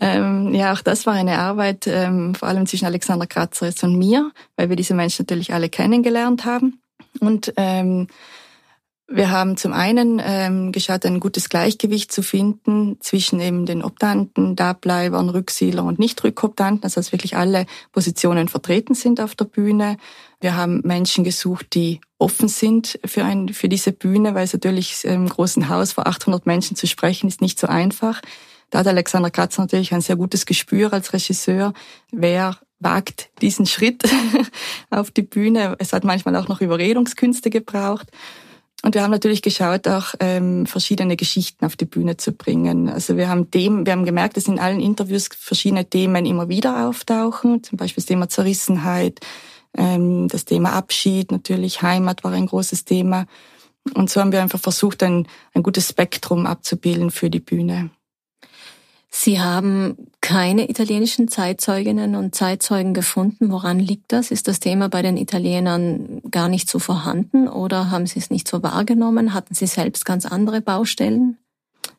Ähm, 0.00 0.52
ja, 0.54 0.72
auch 0.72 0.82
das 0.82 1.06
war 1.06 1.14
eine 1.14 1.38
Arbeit, 1.38 1.86
ähm, 1.86 2.34
vor 2.34 2.48
allem 2.48 2.66
zwischen 2.66 2.86
Alexander 2.86 3.28
Kratzer 3.28 3.72
und 3.84 3.96
mir, 3.96 4.32
weil 4.56 4.68
wir 4.68 4.76
diese 4.76 4.94
Menschen 4.94 5.22
natürlich 5.22 5.54
alle 5.54 5.68
kennengelernt 5.68 6.44
haben. 6.44 6.80
Und 7.20 7.52
ähm, 7.56 8.08
Wir 9.10 9.30
haben 9.30 9.56
zum 9.56 9.72
einen 9.72 10.20
ähm, 10.22 10.70
geschaut, 10.70 11.06
ein 11.06 11.18
gutes 11.18 11.48
Gleichgewicht 11.48 12.12
zu 12.12 12.22
finden 12.22 12.98
zwischen 13.00 13.40
eben 13.40 13.64
den 13.64 13.82
Optanten, 13.82 14.54
Dableibern, 14.54 15.30
Rücksiedler 15.30 15.82
und 15.84 15.98
Nicht-Rückoptanten, 15.98 16.84
also 16.84 17.00
dass 17.00 17.10
wirklich 17.10 17.34
alle 17.34 17.64
Positionen 17.90 18.48
vertreten 18.48 18.94
sind 18.94 19.18
auf 19.22 19.34
der 19.34 19.46
Bühne. 19.46 19.96
Wir 20.42 20.56
haben 20.56 20.82
Menschen 20.84 21.24
gesucht, 21.24 21.68
die 21.72 22.02
offen 22.18 22.48
sind 22.48 23.00
für, 23.02 23.24
ein, 23.24 23.48
für 23.48 23.70
diese 23.70 23.92
Bühne, 23.92 24.34
weil 24.34 24.44
es 24.44 24.52
natürlich 24.52 25.02
im 25.06 25.26
großen 25.26 25.70
Haus 25.70 25.92
vor 25.92 26.06
800 26.06 26.44
Menschen 26.44 26.76
zu 26.76 26.86
sprechen 26.86 27.28
ist 27.28 27.40
nicht 27.40 27.58
so 27.58 27.66
einfach. 27.66 28.20
Da 28.68 28.80
hat 28.80 28.86
Alexander 28.88 29.30
Kratzer 29.30 29.62
natürlich 29.62 29.94
ein 29.94 30.02
sehr 30.02 30.16
gutes 30.16 30.44
Gespür 30.44 30.92
als 30.92 31.14
Regisseur, 31.14 31.72
wer 32.12 32.58
wagt 32.78 33.30
diesen 33.40 33.64
Schritt 33.64 34.02
auf 34.90 35.10
die 35.10 35.22
Bühne. 35.22 35.76
Es 35.78 35.94
hat 35.94 36.04
manchmal 36.04 36.36
auch 36.36 36.48
noch 36.48 36.60
Überredungskünste 36.60 37.48
gebraucht. 37.48 38.08
Und 38.82 38.94
wir 38.94 39.02
haben 39.02 39.10
natürlich 39.10 39.42
geschaut, 39.42 39.88
auch 39.88 40.14
ähm, 40.20 40.64
verschiedene 40.64 41.16
Geschichten 41.16 41.64
auf 41.64 41.74
die 41.74 41.84
Bühne 41.84 42.16
zu 42.16 42.32
bringen. 42.32 42.88
Also 42.88 43.16
wir 43.16 43.28
haben 43.28 43.50
dem, 43.50 43.84
wir 43.84 43.92
haben 43.92 44.04
gemerkt, 44.04 44.36
dass 44.36 44.46
in 44.46 44.60
allen 44.60 44.80
Interviews 44.80 45.28
verschiedene 45.36 45.88
Themen 45.88 46.26
immer 46.26 46.48
wieder 46.48 46.86
auftauchen. 46.88 47.62
Zum 47.64 47.76
Beispiel 47.76 48.02
das 48.02 48.06
Thema 48.06 48.28
Zerrissenheit, 48.28 49.18
ähm, 49.76 50.28
das 50.28 50.44
Thema 50.44 50.72
Abschied, 50.74 51.32
natürlich 51.32 51.82
Heimat 51.82 52.22
war 52.22 52.32
ein 52.32 52.46
großes 52.46 52.84
Thema. 52.84 53.26
Und 53.94 54.10
so 54.10 54.20
haben 54.20 54.32
wir 54.32 54.42
einfach 54.42 54.60
versucht, 54.60 55.02
ein, 55.02 55.26
ein 55.54 55.62
gutes 55.62 55.88
Spektrum 55.88 56.46
abzubilden 56.46 57.10
für 57.10 57.30
die 57.30 57.40
Bühne. 57.40 57.90
Sie 59.10 59.40
haben 59.40 59.96
keine 60.20 60.68
italienischen 60.68 61.28
Zeitzeuginnen 61.28 62.14
und 62.14 62.34
Zeitzeugen 62.34 62.92
gefunden. 62.92 63.50
Woran 63.50 63.78
liegt 63.78 64.12
das? 64.12 64.30
Ist 64.30 64.48
das 64.48 64.60
Thema 64.60 64.88
bei 64.88 65.00
den 65.00 65.16
Italienern 65.16 66.20
gar 66.30 66.48
nicht 66.48 66.68
so 66.68 66.78
vorhanden 66.78 67.48
oder 67.48 67.90
haben 67.90 68.06
Sie 68.06 68.18
es 68.18 68.30
nicht 68.30 68.46
so 68.46 68.62
wahrgenommen? 68.62 69.32
Hatten 69.32 69.54
Sie 69.54 69.66
selbst 69.66 70.04
ganz 70.04 70.26
andere 70.26 70.60
Baustellen? 70.60 71.38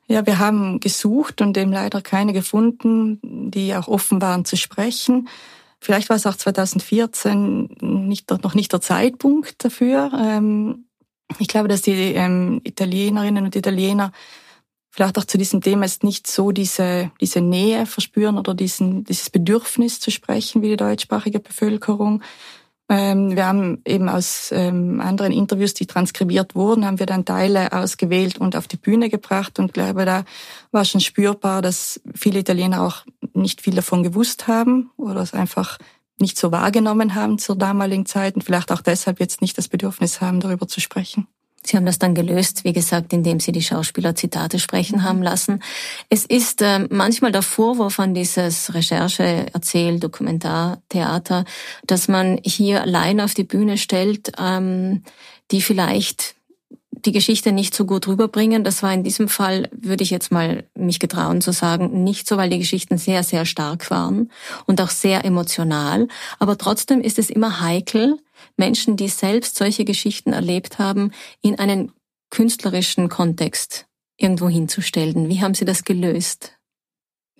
Ja, 0.08 0.26
wir 0.26 0.40
haben 0.40 0.80
gesucht 0.80 1.42
und 1.42 1.58
eben 1.58 1.72
leider 1.72 2.02
keine 2.02 2.34
gefunden, 2.34 3.20
die 3.24 3.76
auch 3.76 3.88
offen 3.88 4.22
waren 4.22 4.46
zu 4.46 4.56
sprechen. 4.56 5.28
Vielleicht 5.80 6.10
war 6.10 6.16
es 6.16 6.26
auch 6.26 6.36
2014 6.36 7.70
nicht, 7.82 8.30
noch 8.44 8.54
nicht 8.54 8.72
der 8.72 8.82
Zeitpunkt 8.82 9.64
dafür. 9.64 10.12
Ähm, 10.16 10.86
ich 11.38 11.48
glaube, 11.48 11.68
dass 11.68 11.82
die 11.82 11.92
ähm, 11.92 12.60
Italienerinnen 12.64 13.46
und 13.46 13.56
Italiener 13.56 14.12
vielleicht 14.90 15.18
auch 15.18 15.26
zu 15.26 15.38
diesem 15.38 15.62
Thema 15.62 15.86
ist 15.86 16.04
nicht 16.04 16.28
so 16.28 16.52
diese, 16.52 17.12
diese 17.22 17.42
Nähe 17.42 17.86
verspüren 17.86 18.38
oder 18.38 18.54
diesen, 18.54 19.04
dieses 19.04 19.30
Bedürfnis 19.30 20.00
zu 20.00 20.12
sprechen 20.12 20.62
wie 20.62 20.70
die 20.70 20.78
deutschsprachige 20.78 21.40
Bevölkerung. 21.40 22.22
Ähm, 22.92 23.36
wir 23.36 23.46
haben 23.46 23.82
eben 23.86 24.10
aus 24.10 24.52
ähm, 24.52 25.00
anderen 25.00 25.32
Interviews, 25.32 25.76
die 25.76 25.86
transkribiert 25.86 26.56
wurden, 26.56 26.86
haben 26.86 26.98
wir 26.98 27.06
dann 27.06 27.24
Teile 27.24 27.72
ausgewählt 27.72 28.40
und 28.40 28.56
auf 28.56 28.68
die 28.68 28.78
Bühne 28.78 29.10
gebracht 29.10 29.60
und 29.60 29.74
glaube, 29.74 30.06
da 30.06 30.26
war 30.72 30.86
schon 30.86 31.02
spürbar, 31.02 31.62
dass 31.62 32.02
viele 32.16 32.40
Italiener 32.40 32.82
auch 32.82 33.06
nicht 33.36 33.62
viel 33.62 33.76
davon 33.76 34.02
gewusst 34.02 34.48
haben 34.48 34.90
oder 34.98 35.22
es 35.22 35.36
einfach 35.36 35.78
nicht 36.20 36.38
so 36.38 36.52
wahrgenommen 36.52 37.14
haben 37.14 37.38
zur 37.38 37.56
damaligen 37.56 38.08
Zeit 38.08 38.36
und 38.36 38.42
vielleicht 38.42 38.72
auch 38.72 38.82
deshalb 38.82 39.20
jetzt 39.20 39.42
nicht 39.42 39.58
das 39.58 39.68
Bedürfnis 39.68 40.20
haben, 40.20 40.40
darüber 40.40 40.68
zu 40.68 40.82
sprechen. 40.82 41.28
Sie 41.64 41.76
haben 41.76 41.86
das 41.86 42.00
dann 42.00 42.16
gelöst, 42.16 42.64
wie 42.64 42.74
gesagt, 42.74 43.14
indem 43.14 43.40
Sie 43.40 43.52
die 43.52 43.62
Schauspieler 43.62 44.16
Zitate 44.16 44.60
sprechen 44.60 45.04
haben 45.04 45.22
lassen. 45.22 45.62
Es 46.10 46.26
ist 46.26 46.62
äh, 46.62 46.88
manchmal 46.90 47.32
der 47.32 47.42
Vorwurf 47.42 48.00
an 48.00 48.14
dieses 48.14 48.74
Recherche, 48.74 49.48
Erzähl, 49.54 50.00
Dokumentartheater, 50.00 51.46
dass 51.86 52.08
man 52.08 52.40
hier 52.44 52.82
allein 52.82 53.20
auf 53.22 53.34
die 53.34 53.44
Bühne 53.44 53.78
stellt, 53.78 54.32
ähm, 54.40 55.04
die 55.52 55.62
vielleicht 55.62 56.36
die 57.06 57.12
Geschichte 57.12 57.52
nicht 57.52 57.76
so 57.76 57.86
gut 57.86 58.08
rüberbringen. 58.08 58.64
Das 58.64 58.84
war 58.84 58.94
in 58.94 59.04
diesem 59.04 59.30
Fall, 59.30 59.70
würde 59.72 60.04
ich 60.04 60.10
jetzt 60.10 60.32
mal 60.32 60.66
mich 60.76 61.00
getrauen 61.00 61.42
zu 61.42 61.52
sagen, 61.52 62.04
nicht 62.04 62.28
so, 62.28 62.38
weil 62.38 62.50
die 62.50 62.60
Geschichten 62.60 62.98
sehr, 62.98 63.24
sehr 63.24 63.46
stark 63.46 63.90
waren 63.90 64.32
und 64.66 64.82
auch 64.82 64.90
sehr 64.90 65.24
emotional. 65.26 66.08
Aber 66.40 66.58
trotzdem 66.58 67.02
ist 67.02 67.20
es 67.20 67.30
immer 67.30 67.62
heikel, 67.62 68.18
Menschen, 68.58 68.98
die 68.98 69.08
selbst 69.08 69.56
solche 69.56 69.86
Geschichten 69.86 70.34
erlebt 70.34 70.80
haben, 70.80 71.12
in 71.42 71.58
einen 71.60 71.92
künstlerischen 72.30 73.10
Kontext 73.10 73.88
irgendwo 74.18 74.50
hinzustellen. 74.50 75.30
Wie 75.30 75.42
haben 75.42 75.54
Sie 75.54 75.66
das 75.66 75.84
gelöst? 75.84 76.60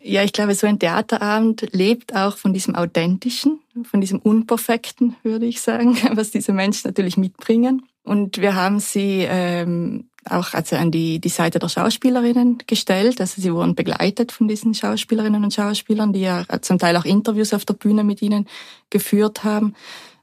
Ja, 0.02 0.24
ich 0.24 0.32
glaube, 0.32 0.56
so 0.56 0.66
ein 0.66 0.80
Theaterabend 0.80 1.68
lebt 1.74 2.16
auch 2.16 2.38
von 2.38 2.54
diesem 2.54 2.76
Authentischen, 2.76 3.60
von 3.84 4.00
diesem 4.00 4.20
Unperfekten, 4.20 5.16
würde 5.24 5.46
ich 5.46 5.62
sagen, 5.62 5.98
was 6.14 6.32
diese 6.32 6.54
Menschen 6.54 6.88
natürlich 6.88 7.18
mitbringen. 7.18 7.84
Und 8.04 8.40
wir 8.40 8.56
haben 8.56 8.80
sie 8.80 9.26
ähm, 9.30 10.10
auch 10.26 10.54
also 10.54 10.78
an 10.78 10.90
die, 10.90 11.20
die 11.20 11.30
Seite 11.30 11.60
der 11.60 11.70
Schauspielerinnen 11.70 12.60
gestellt. 12.66 13.20
Also 13.20 13.42
sie 13.42 13.54
wurden 13.54 13.76
begleitet 13.76 14.32
von 14.32 14.48
diesen 14.48 14.74
Schauspielerinnen 14.74 15.44
und 15.44 15.54
Schauspielern, 15.54 16.14
die 16.14 16.22
ja 16.22 16.46
zum 16.62 16.80
Teil 16.80 16.96
auch 16.96 17.06
Interviews 17.06 17.54
auf 17.54 17.66
der 17.66 17.74
Bühne 17.74 18.04
mit 18.04 18.22
ihnen 18.22 18.48
geführt 18.90 19.44
haben. 19.44 19.76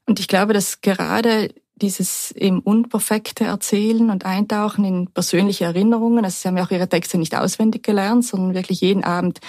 Und 0.07 0.21
ich 0.21 0.29
glaube, 0.29 0.53
dass 0.53 0.81
gerade 0.81 1.53
dieses 1.75 2.31
eben 2.33 2.61
unperfekte 2.61 3.45
Erzählen 3.45 4.11
und 4.11 4.25
Eintauchen 4.25 4.85
in 4.85 5.09
persönliche 5.09 5.65
Erinnerungen, 5.65 6.25
also 6.25 6.37
sie 6.41 6.49
haben 6.49 6.57
ja 6.57 6.65
auch 6.65 6.71
ihre 6.71 6.89
Texte 6.89 7.19
nicht 7.19 7.37
auswendig 7.37 7.83
gelernt, 7.83 8.25
sondern 8.25 8.55
wirklich 8.55 8.81
jeden 8.81 9.05
Abend 9.05 9.41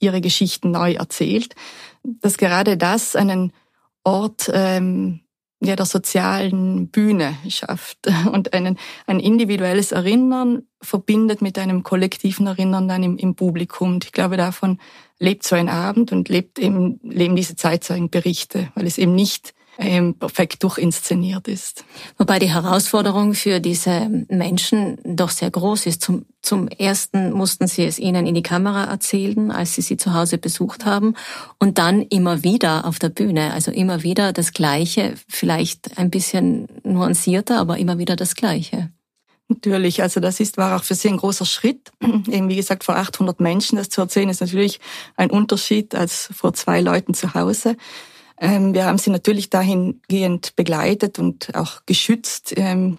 ihre 0.00 0.20
Geschichten 0.20 0.72
neu 0.72 0.94
erzählt, 0.94 1.54
dass 2.02 2.38
gerade 2.38 2.76
das 2.76 3.14
einen 3.14 3.52
Ort 4.04 4.50
ähm, 4.52 5.20
ja, 5.60 5.74
der 5.74 5.86
sozialen 5.86 6.88
Bühne 6.88 7.36
schafft 7.48 7.98
und 8.32 8.52
einen, 8.52 8.78
ein 9.06 9.20
individuelles 9.20 9.92
Erinnern 9.92 10.62
verbindet 10.80 11.40
mit 11.40 11.58
einem 11.58 11.82
kollektiven 11.82 12.46
Erinnern 12.46 12.88
dann 12.88 13.02
im, 13.02 13.16
im 13.16 13.34
Publikum. 13.34 13.94
Und 13.94 14.04
ich 14.04 14.12
glaube, 14.12 14.36
davon 14.36 14.78
lebt 15.18 15.44
so 15.44 15.56
ein 15.56 15.68
Abend 15.68 16.12
und 16.12 16.28
lebt 16.28 16.58
eben, 16.58 17.00
leben 17.02 17.36
diese 17.36 17.56
Zeitzeugenberichte, 17.56 18.70
weil 18.74 18.86
es 18.86 18.98
eben 18.98 19.14
nicht 19.14 19.54
ähm, 19.78 20.14
perfekt 20.14 20.62
durchinszeniert 20.62 21.48
ist. 21.48 21.84
Wobei 22.18 22.38
die 22.38 22.52
Herausforderung 22.52 23.34
für 23.34 23.60
diese 23.60 24.08
Menschen 24.28 24.98
doch 25.04 25.30
sehr 25.30 25.50
groß 25.50 25.86
ist. 25.86 26.02
Zum, 26.02 26.26
zum 26.42 26.68
ersten 26.68 27.32
mussten 27.32 27.66
sie 27.66 27.84
es 27.84 27.98
ihnen 27.98 28.26
in 28.26 28.34
die 28.34 28.42
Kamera 28.42 28.84
erzählen, 28.84 29.50
als 29.50 29.74
sie 29.74 29.82
sie 29.82 29.96
zu 29.96 30.14
Hause 30.14 30.38
besucht 30.38 30.84
haben 30.84 31.14
und 31.58 31.78
dann 31.78 32.02
immer 32.02 32.42
wieder 32.42 32.84
auf 32.86 32.98
der 32.98 33.10
Bühne, 33.10 33.52
also 33.52 33.70
immer 33.70 34.02
wieder 34.02 34.32
das 34.32 34.52
Gleiche, 34.52 35.14
vielleicht 35.28 35.98
ein 35.98 36.10
bisschen 36.10 36.68
nuancierter, 36.82 37.58
aber 37.58 37.78
immer 37.78 37.98
wieder 37.98 38.16
das 38.16 38.34
Gleiche. 38.34 38.90
Natürlich, 39.48 40.02
also 40.02 40.18
das 40.18 40.40
ist, 40.40 40.56
war 40.56 40.76
auch 40.76 40.82
für 40.82 40.94
sie 40.94 41.08
ein 41.08 41.18
großer 41.18 41.44
Schritt. 41.44 41.92
Eben 42.02 42.48
wie 42.48 42.56
gesagt, 42.56 42.82
vor 42.82 42.96
800 42.96 43.38
Menschen 43.40 43.76
das 43.76 43.88
zu 43.88 44.00
erzählen, 44.00 44.28
ist 44.28 44.40
natürlich 44.40 44.80
ein 45.16 45.30
Unterschied 45.30 45.94
als 45.94 46.30
vor 46.34 46.52
zwei 46.52 46.80
Leuten 46.80 47.14
zu 47.14 47.34
Hause. 47.34 47.76
Ähm, 48.40 48.74
wir 48.74 48.84
haben 48.84 48.98
sie 48.98 49.10
natürlich 49.10 49.50
dahingehend 49.50 50.56
begleitet 50.56 51.18
und 51.18 51.54
auch 51.54 51.82
geschützt, 51.86 52.52
ähm, 52.56 52.98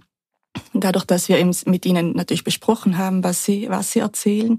dadurch, 0.73 1.05
dass 1.05 1.29
wir 1.29 1.37
eben 1.37 1.55
mit 1.65 1.85
ihnen 1.85 2.13
natürlich 2.13 2.43
besprochen 2.43 2.97
haben, 2.97 3.23
was 3.23 3.45
sie, 3.45 3.69
was 3.69 3.91
sie 3.91 3.99
erzählen. 3.99 4.57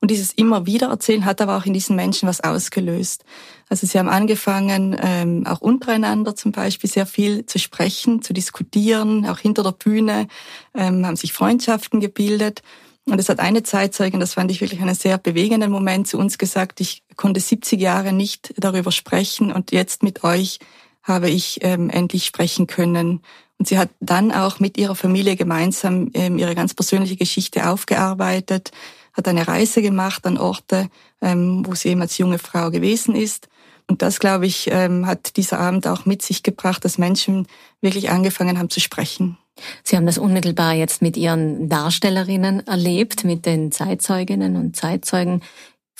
Und 0.00 0.10
dieses 0.10 0.32
immer 0.32 0.66
wieder 0.66 0.88
erzählen 0.88 1.24
hat 1.24 1.40
aber 1.40 1.56
auch 1.56 1.64
in 1.64 1.74
diesen 1.74 1.94
Menschen 1.94 2.28
was 2.28 2.40
ausgelöst. 2.40 3.24
Also 3.68 3.86
sie 3.86 3.98
haben 3.98 4.08
angefangen, 4.08 4.96
ähm, 5.00 5.46
auch 5.46 5.60
untereinander 5.60 6.34
zum 6.34 6.50
Beispiel 6.50 6.90
sehr 6.90 7.06
viel 7.06 7.46
zu 7.46 7.60
sprechen, 7.60 8.20
zu 8.20 8.32
diskutieren, 8.32 9.26
auch 9.26 9.38
hinter 9.38 9.62
der 9.62 9.72
Bühne, 9.72 10.26
haben 10.74 11.14
sich 11.14 11.32
Freundschaften 11.32 12.00
gebildet. 12.00 12.62
Und 13.04 13.18
es 13.18 13.28
hat 13.28 13.40
eine 13.40 13.62
Zeitzeugin, 13.62 14.20
das 14.20 14.34
fand 14.34 14.50
ich 14.50 14.60
wirklich 14.60 14.80
einen 14.80 14.94
sehr 14.94 15.18
bewegenden 15.18 15.72
Moment, 15.72 16.06
zu 16.06 16.18
uns 16.18 16.38
gesagt, 16.38 16.80
ich 16.80 17.02
konnte 17.16 17.40
70 17.40 17.80
Jahre 17.80 18.12
nicht 18.12 18.54
darüber 18.56 18.92
sprechen 18.92 19.52
und 19.52 19.72
jetzt 19.72 20.02
mit 20.02 20.24
euch 20.24 20.58
habe 21.02 21.30
ich 21.30 21.58
ähm, 21.62 21.90
endlich 21.90 22.26
sprechen 22.26 22.66
können. 22.66 23.20
Und 23.58 23.68
sie 23.68 23.78
hat 23.78 23.90
dann 24.00 24.32
auch 24.32 24.60
mit 24.60 24.78
ihrer 24.78 24.94
Familie 24.94 25.36
gemeinsam 25.36 26.10
ähm, 26.14 26.38
ihre 26.38 26.54
ganz 26.54 26.74
persönliche 26.74 27.16
Geschichte 27.16 27.68
aufgearbeitet, 27.68 28.70
hat 29.12 29.28
eine 29.28 29.46
Reise 29.46 29.82
gemacht 29.82 30.26
an 30.26 30.38
Orte, 30.38 30.88
ähm, 31.20 31.64
wo 31.66 31.74
sie 31.74 31.90
eben 31.90 32.00
als 32.00 32.18
junge 32.18 32.38
Frau 32.38 32.70
gewesen 32.70 33.14
ist. 33.14 33.48
Und 33.88 34.00
das, 34.00 34.20
glaube 34.20 34.46
ich, 34.46 34.68
ähm, 34.70 35.06
hat 35.06 35.36
dieser 35.36 35.58
Abend 35.58 35.86
auch 35.86 36.06
mit 36.06 36.22
sich 36.22 36.42
gebracht, 36.42 36.84
dass 36.84 36.98
Menschen 36.98 37.46
wirklich 37.80 38.10
angefangen 38.10 38.58
haben 38.58 38.70
zu 38.70 38.80
sprechen. 38.80 39.36
Sie 39.82 39.96
haben 39.96 40.06
das 40.06 40.18
unmittelbar 40.18 40.72
jetzt 40.72 41.02
mit 41.02 41.16
Ihren 41.16 41.68
Darstellerinnen 41.68 42.66
erlebt, 42.66 43.24
mit 43.24 43.44
den 43.44 43.70
Zeitzeuginnen 43.70 44.56
und 44.56 44.76
Zeitzeugen 44.76 45.42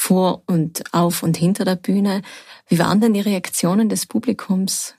vor 0.02 0.42
und 0.46 0.82
auf 0.92 1.22
und 1.22 1.36
hinter 1.36 1.64
der 1.64 1.76
Bühne. 1.76 2.22
Wie 2.66 2.80
waren 2.80 3.00
denn 3.00 3.14
die 3.14 3.20
Reaktionen 3.20 3.88
des 3.88 4.06
Publikums? 4.06 4.96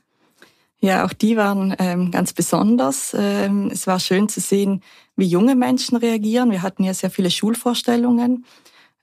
Ja, 0.79 1.03
auch 1.05 1.11
die 1.11 1.35
waren 1.35 1.75
ähm, 1.77 2.09
ganz 2.09 2.31
besonders. 2.31 3.13
Ähm, 3.17 3.69
es 3.69 3.85
war 3.85 3.99
schön 3.99 4.29
zu 4.29 4.39
sehen, 4.39 4.81
wie 5.17 5.25
junge 5.25 5.55
Menschen 5.55 5.97
reagieren. 5.97 6.51
Wir 6.51 6.61
hatten 6.61 6.85
ja 6.85 6.93
sehr 6.93 7.09
viele 7.09 7.31
Schulvorstellungen. 7.31 8.45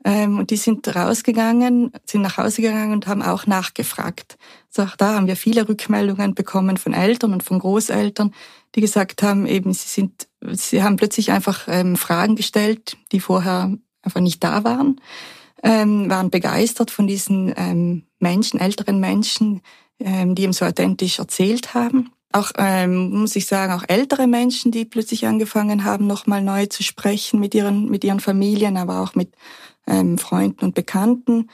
Ähm, 0.03 0.39
und 0.39 0.51
die 0.51 0.57
sind 0.57 0.89
rausgegangen, 0.89 1.93
sind 2.07 2.23
nach 2.23 2.39
Hause 2.39 2.63
gegangen 2.63 2.93
und 2.93 3.07
haben 3.07 3.21
auch 3.21 3.47
nachgefragt. 3.47 4.39
Also 4.69 4.91
auch 4.91 4.97
da 4.97 5.15
haben 5.15 5.27
wir 5.27 5.37
viele 5.37 5.69
Rückmeldungen 5.69 6.35
bekommen 6.35 6.79
von 6.79 6.95
Eltern 6.95 7.35
und 7.35 7.43
von 7.43 7.59
Großeltern, 7.59 8.33
die 8.75 8.81
gesagt 8.81 9.23
haben, 9.23 9.47
eben 9.47 9.75
sie 9.75 9.89
sind, 9.89 10.29
sie 10.53 10.83
haben 10.83 10.97
plötzlich 10.97 11.31
einfach 11.31 11.69
ähm, 11.69 11.97
Fragen 11.97 12.37
gestellt, 12.37 12.97
die 13.13 13.21
vorher 13.21 13.77
einfach 14.03 14.21
nicht 14.21 14.43
da 14.43 14.65
waren, 14.65 14.99
ähm, 15.63 16.09
waren 16.11 16.31
begeistert 16.31 16.91
von 16.91 17.07
diesen 17.07 17.53
ähm, 17.57 18.05
Menschen, 18.19 18.61
älteren 18.61 19.01
Menschen, 19.01 19.61
ähm, 19.99 20.35
die 20.35 20.45
ihm 20.45 20.53
so 20.53 20.65
authentisch 20.65 21.19
erzählt 21.19 21.75
haben. 21.75 22.11
Auch, 22.33 22.53
ähm, 22.59 23.11
muss 23.11 23.35
ich 23.35 23.47
sagen, 23.47 23.73
auch 23.73 23.85
ältere 23.89 24.27
Menschen, 24.29 24.71
die 24.71 24.85
plötzlich 24.85 25.27
angefangen 25.27 25.85
haben, 25.85 26.07
nochmal 26.07 26.43
neu 26.43 26.67
zu 26.67 26.83
sprechen 26.83 27.41
mit 27.41 27.55
ihren, 27.55 27.91
mit 27.91 28.05
ihren 28.05 28.21
Familien, 28.21 28.77
aber 28.77 29.01
auch 29.01 29.15
mit 29.15 29.35
ähm, 29.87 30.17
Freunden 30.17 30.65
und 30.65 30.75
Bekannten. 30.75 31.49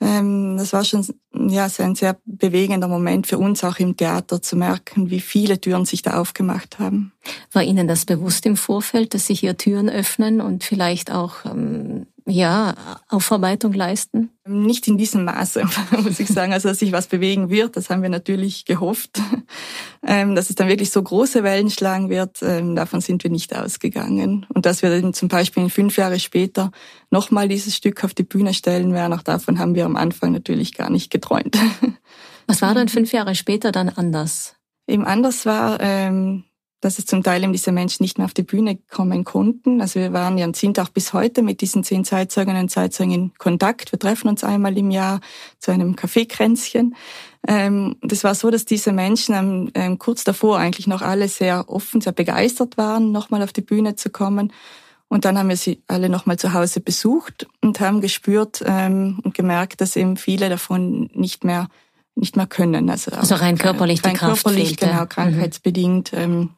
Ähm, 0.00 0.56
das 0.58 0.72
war 0.72 0.84
schon 0.84 1.06
ja, 1.32 1.68
ein 1.78 1.94
sehr 1.94 2.18
bewegender 2.24 2.88
Moment 2.88 3.26
für 3.26 3.38
uns 3.38 3.64
auch 3.64 3.78
im 3.78 3.96
Theater 3.96 4.42
zu 4.42 4.56
merken, 4.56 5.10
wie 5.10 5.20
viele 5.20 5.60
Türen 5.60 5.84
sich 5.84 6.02
da 6.02 6.20
aufgemacht 6.20 6.78
haben. 6.78 7.12
War 7.52 7.62
Ihnen 7.62 7.88
das 7.88 8.04
bewusst 8.04 8.44
im 8.46 8.56
Vorfeld, 8.56 9.14
dass 9.14 9.28
sich 9.28 9.40
hier 9.40 9.56
Türen 9.56 9.88
öffnen 9.88 10.40
und 10.40 10.64
vielleicht 10.64 11.10
auch 11.12 11.44
ähm, 11.44 12.06
ja, 12.28 12.74
Aufarbeitung 13.08 13.72
leisten? 13.72 14.30
Nicht 14.44 14.88
in 14.88 14.98
diesem 14.98 15.24
Maße, 15.24 15.62
muss 16.02 16.18
ich 16.18 16.28
sagen. 16.28 16.52
Also, 16.52 16.68
dass 16.68 16.80
sich 16.80 16.92
was 16.92 17.06
bewegen 17.06 17.50
wird, 17.50 17.76
das 17.76 17.88
haben 17.88 18.02
wir 18.02 18.08
natürlich 18.08 18.64
gehofft. 18.64 19.20
Ähm, 20.08 20.36
dass 20.36 20.50
es 20.50 20.54
dann 20.54 20.68
wirklich 20.68 20.90
so 20.90 21.02
große 21.02 21.42
Wellen 21.42 21.68
schlagen 21.68 22.10
wird, 22.10 22.40
ähm, 22.40 22.76
davon 22.76 23.00
sind 23.00 23.24
wir 23.24 23.30
nicht 23.30 23.56
ausgegangen. 23.56 24.46
Und 24.54 24.64
dass 24.64 24.82
wir 24.82 25.00
dann 25.00 25.14
zum 25.14 25.28
Beispiel 25.28 25.68
fünf 25.68 25.96
Jahre 25.96 26.20
später 26.20 26.70
nochmal 27.10 27.48
dieses 27.48 27.74
Stück 27.74 28.04
auf 28.04 28.14
die 28.14 28.22
Bühne 28.22 28.54
stellen 28.54 28.92
werden, 28.92 29.12
auch 29.14 29.22
davon 29.22 29.58
haben 29.58 29.74
wir 29.74 29.84
am 29.84 29.96
Anfang 29.96 30.30
natürlich 30.30 30.74
gar 30.74 30.90
nicht 30.90 31.10
geträumt. 31.10 31.58
Was 32.46 32.62
war 32.62 32.72
dann 32.72 32.88
fünf 32.88 33.12
Jahre 33.12 33.34
später 33.34 33.72
dann 33.72 33.88
anders? 33.88 34.54
Eben 34.86 35.04
anders 35.04 35.44
war, 35.44 35.80
ähm, 35.80 36.44
dass 36.86 37.00
es 37.00 37.06
zum 37.06 37.24
Teil 37.24 37.42
eben 37.42 37.52
diese 37.52 37.72
Menschen 37.72 38.04
nicht 38.04 38.16
mehr 38.16 38.26
auf 38.26 38.32
die 38.32 38.44
Bühne 38.44 38.78
kommen 38.92 39.24
konnten. 39.24 39.80
Also 39.80 39.98
wir 39.98 40.12
waren 40.12 40.38
ja 40.38 40.46
und 40.46 40.54
sind 40.54 40.78
auch 40.78 40.88
bis 40.88 41.12
heute 41.12 41.42
mit 41.42 41.60
diesen 41.60 41.82
zehn 41.82 42.04
Zeitzeuginnen 42.04 42.62
und 42.62 42.68
Zeitzeugen 42.68 43.12
in 43.12 43.34
Kontakt. 43.38 43.90
Wir 43.90 43.98
treffen 43.98 44.28
uns 44.28 44.44
einmal 44.44 44.78
im 44.78 44.92
Jahr 44.92 45.20
zu 45.58 45.72
einem 45.72 45.96
Kaffeekränzchen. 45.96 46.94
Ähm, 47.48 47.96
das 48.02 48.22
war 48.22 48.36
so, 48.36 48.52
dass 48.52 48.66
diese 48.66 48.92
Menschen 48.92 49.72
ähm, 49.74 49.98
kurz 49.98 50.22
davor 50.22 50.58
eigentlich 50.58 50.86
noch 50.86 51.02
alle 51.02 51.26
sehr 51.26 51.68
offen, 51.68 52.00
sehr 52.00 52.12
begeistert 52.12 52.78
waren, 52.78 53.10
nochmal 53.10 53.42
auf 53.42 53.52
die 53.52 53.62
Bühne 53.62 53.96
zu 53.96 54.08
kommen. 54.08 54.52
Und 55.08 55.24
dann 55.24 55.36
haben 55.36 55.48
wir 55.48 55.56
sie 55.56 55.82
alle 55.88 56.08
nochmal 56.08 56.38
zu 56.38 56.52
Hause 56.52 56.78
besucht 56.78 57.48
und 57.62 57.80
haben 57.80 58.00
gespürt 58.00 58.62
ähm, 58.64 59.18
und 59.24 59.34
gemerkt, 59.34 59.80
dass 59.80 59.96
eben 59.96 60.16
viele 60.16 60.48
davon 60.48 61.10
nicht 61.14 61.42
mehr 61.42 61.66
nicht 62.16 62.34
mehr 62.36 62.46
können. 62.46 62.88
Also, 62.88 63.10
also 63.12 63.34
rein 63.34 63.58
körperlich 63.58 64.02
rein 64.02 64.14
die 64.14 64.18
Kraft 64.18 64.44
körperlich, 64.44 64.68
fehlte. 64.68 64.86
genau, 64.86 65.02
mhm. 65.02 65.08
krankheitsbedingt. 65.08 66.12
Mhm. 66.12 66.50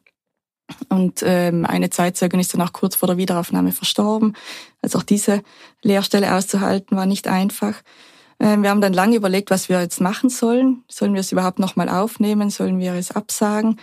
Und 0.89 1.23
ähm, 1.25 1.65
eine 1.65 1.89
Zeitzeugin 1.89 2.39
ist 2.39 2.53
dann 2.53 2.61
auch 2.61 2.73
kurz 2.73 2.95
vor 2.95 3.07
der 3.07 3.17
Wiederaufnahme 3.17 3.71
verstorben. 3.71 4.35
Also 4.81 4.99
auch 4.99 5.03
diese 5.03 5.41
Lehrstelle 5.83 6.33
auszuhalten 6.33 6.97
war 6.97 7.05
nicht 7.05 7.27
einfach. 7.27 7.75
Ähm, 8.39 8.63
wir 8.63 8.69
haben 8.69 8.81
dann 8.81 8.93
lange 8.93 9.15
überlegt, 9.15 9.51
was 9.51 9.69
wir 9.69 9.81
jetzt 9.81 10.01
machen 10.01 10.29
sollen. 10.29 10.83
Sollen 10.87 11.13
wir 11.13 11.21
es 11.21 11.31
überhaupt 11.31 11.59
nochmal 11.59 11.89
aufnehmen? 11.89 12.49
Sollen 12.49 12.79
wir 12.79 12.93
es 12.93 13.11
absagen? 13.11 13.77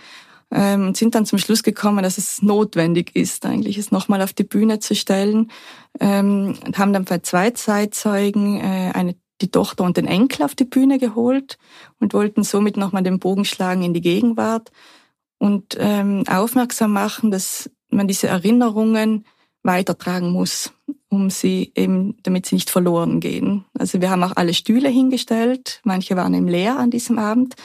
Ähm, 0.49 0.87
und 0.87 0.97
sind 0.97 1.13
dann 1.13 1.25
zum 1.25 1.39
Schluss 1.39 1.61
gekommen, 1.61 2.03
dass 2.03 2.17
es 2.17 2.41
notwendig 2.41 3.15
ist, 3.15 3.45
eigentlich 3.45 3.77
es 3.77 3.91
nochmal 3.91 4.21
auf 4.21 4.33
die 4.33 4.45
Bühne 4.45 4.79
zu 4.79 4.95
stellen. 4.95 5.51
Ähm, 5.99 6.57
und 6.65 6.77
haben 6.77 6.93
dann 6.93 7.05
bei 7.05 7.19
zwei 7.19 7.51
Zeitzeugen 7.51 8.59
äh, 8.59 8.91
eine 8.93 9.15
die 9.41 9.51
Tochter 9.51 9.83
und 9.83 9.97
den 9.97 10.07
Enkel 10.07 10.43
auf 10.43 10.55
die 10.55 10.65
Bühne 10.65 10.97
geholt 10.97 11.57
und 11.99 12.13
wollten 12.13 12.43
somit 12.43 12.75
nochmal 12.75 13.03
den 13.03 13.19
Bogen 13.19 13.45
schlagen 13.45 13.83
in 13.83 13.93
die 13.93 14.01
Gegenwart 14.01 14.71
und 15.37 15.75
ähm, 15.79 16.23
aufmerksam 16.27 16.93
machen, 16.93 17.31
dass 17.31 17.69
man 17.89 18.07
diese 18.07 18.27
Erinnerungen 18.27 19.25
weitertragen 19.63 20.31
muss, 20.31 20.71
um 21.09 21.29
sie 21.29 21.71
eben, 21.75 22.17
damit 22.23 22.45
sie 22.45 22.55
nicht 22.55 22.69
verloren 22.69 23.19
gehen. 23.19 23.65
Also 23.77 24.01
wir 24.01 24.09
haben 24.09 24.23
auch 24.23 24.35
alle 24.35 24.53
Stühle 24.53 24.89
hingestellt, 24.89 25.81
manche 25.83 26.15
waren 26.15 26.33
im 26.33 26.47
leer 26.47 26.77
an 26.77 26.91
diesem 26.91 27.19
Abend. 27.19 27.55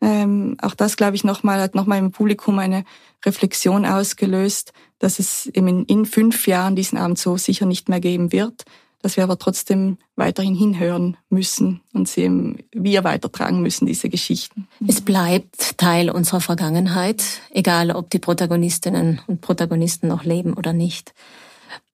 Ähm, 0.00 0.56
auch 0.60 0.74
das, 0.74 0.96
glaube 0.96 1.16
ich, 1.16 1.24
nochmal 1.24 1.60
hat 1.60 1.74
nochmal 1.74 1.98
im 1.98 2.12
Publikum 2.12 2.58
eine 2.58 2.84
Reflexion 3.24 3.86
ausgelöst, 3.86 4.72
dass 4.98 5.18
es 5.18 5.46
eben 5.46 5.68
in, 5.68 5.84
in 5.84 6.06
fünf 6.06 6.46
Jahren 6.46 6.76
diesen 6.76 6.98
Abend 6.98 7.18
so 7.18 7.36
sicher 7.36 7.66
nicht 7.66 7.88
mehr 7.88 8.00
geben 8.00 8.32
wird 8.32 8.64
dass 9.06 9.16
wir 9.16 9.22
aber 9.22 9.38
trotzdem 9.38 9.98
weiterhin 10.16 10.56
hinhören 10.56 11.16
müssen 11.30 11.80
und 11.92 12.08
sie 12.08 12.22
eben 12.22 12.56
wir 12.72 13.04
weitertragen 13.04 13.62
müssen, 13.62 13.86
diese 13.86 14.08
Geschichten. 14.08 14.66
Es 14.84 15.00
bleibt 15.00 15.78
Teil 15.78 16.10
unserer 16.10 16.40
Vergangenheit, 16.40 17.22
egal 17.50 17.92
ob 17.92 18.10
die 18.10 18.18
Protagonistinnen 18.18 19.20
und 19.28 19.42
Protagonisten 19.42 20.08
noch 20.08 20.24
leben 20.24 20.54
oder 20.54 20.72
nicht. 20.72 21.14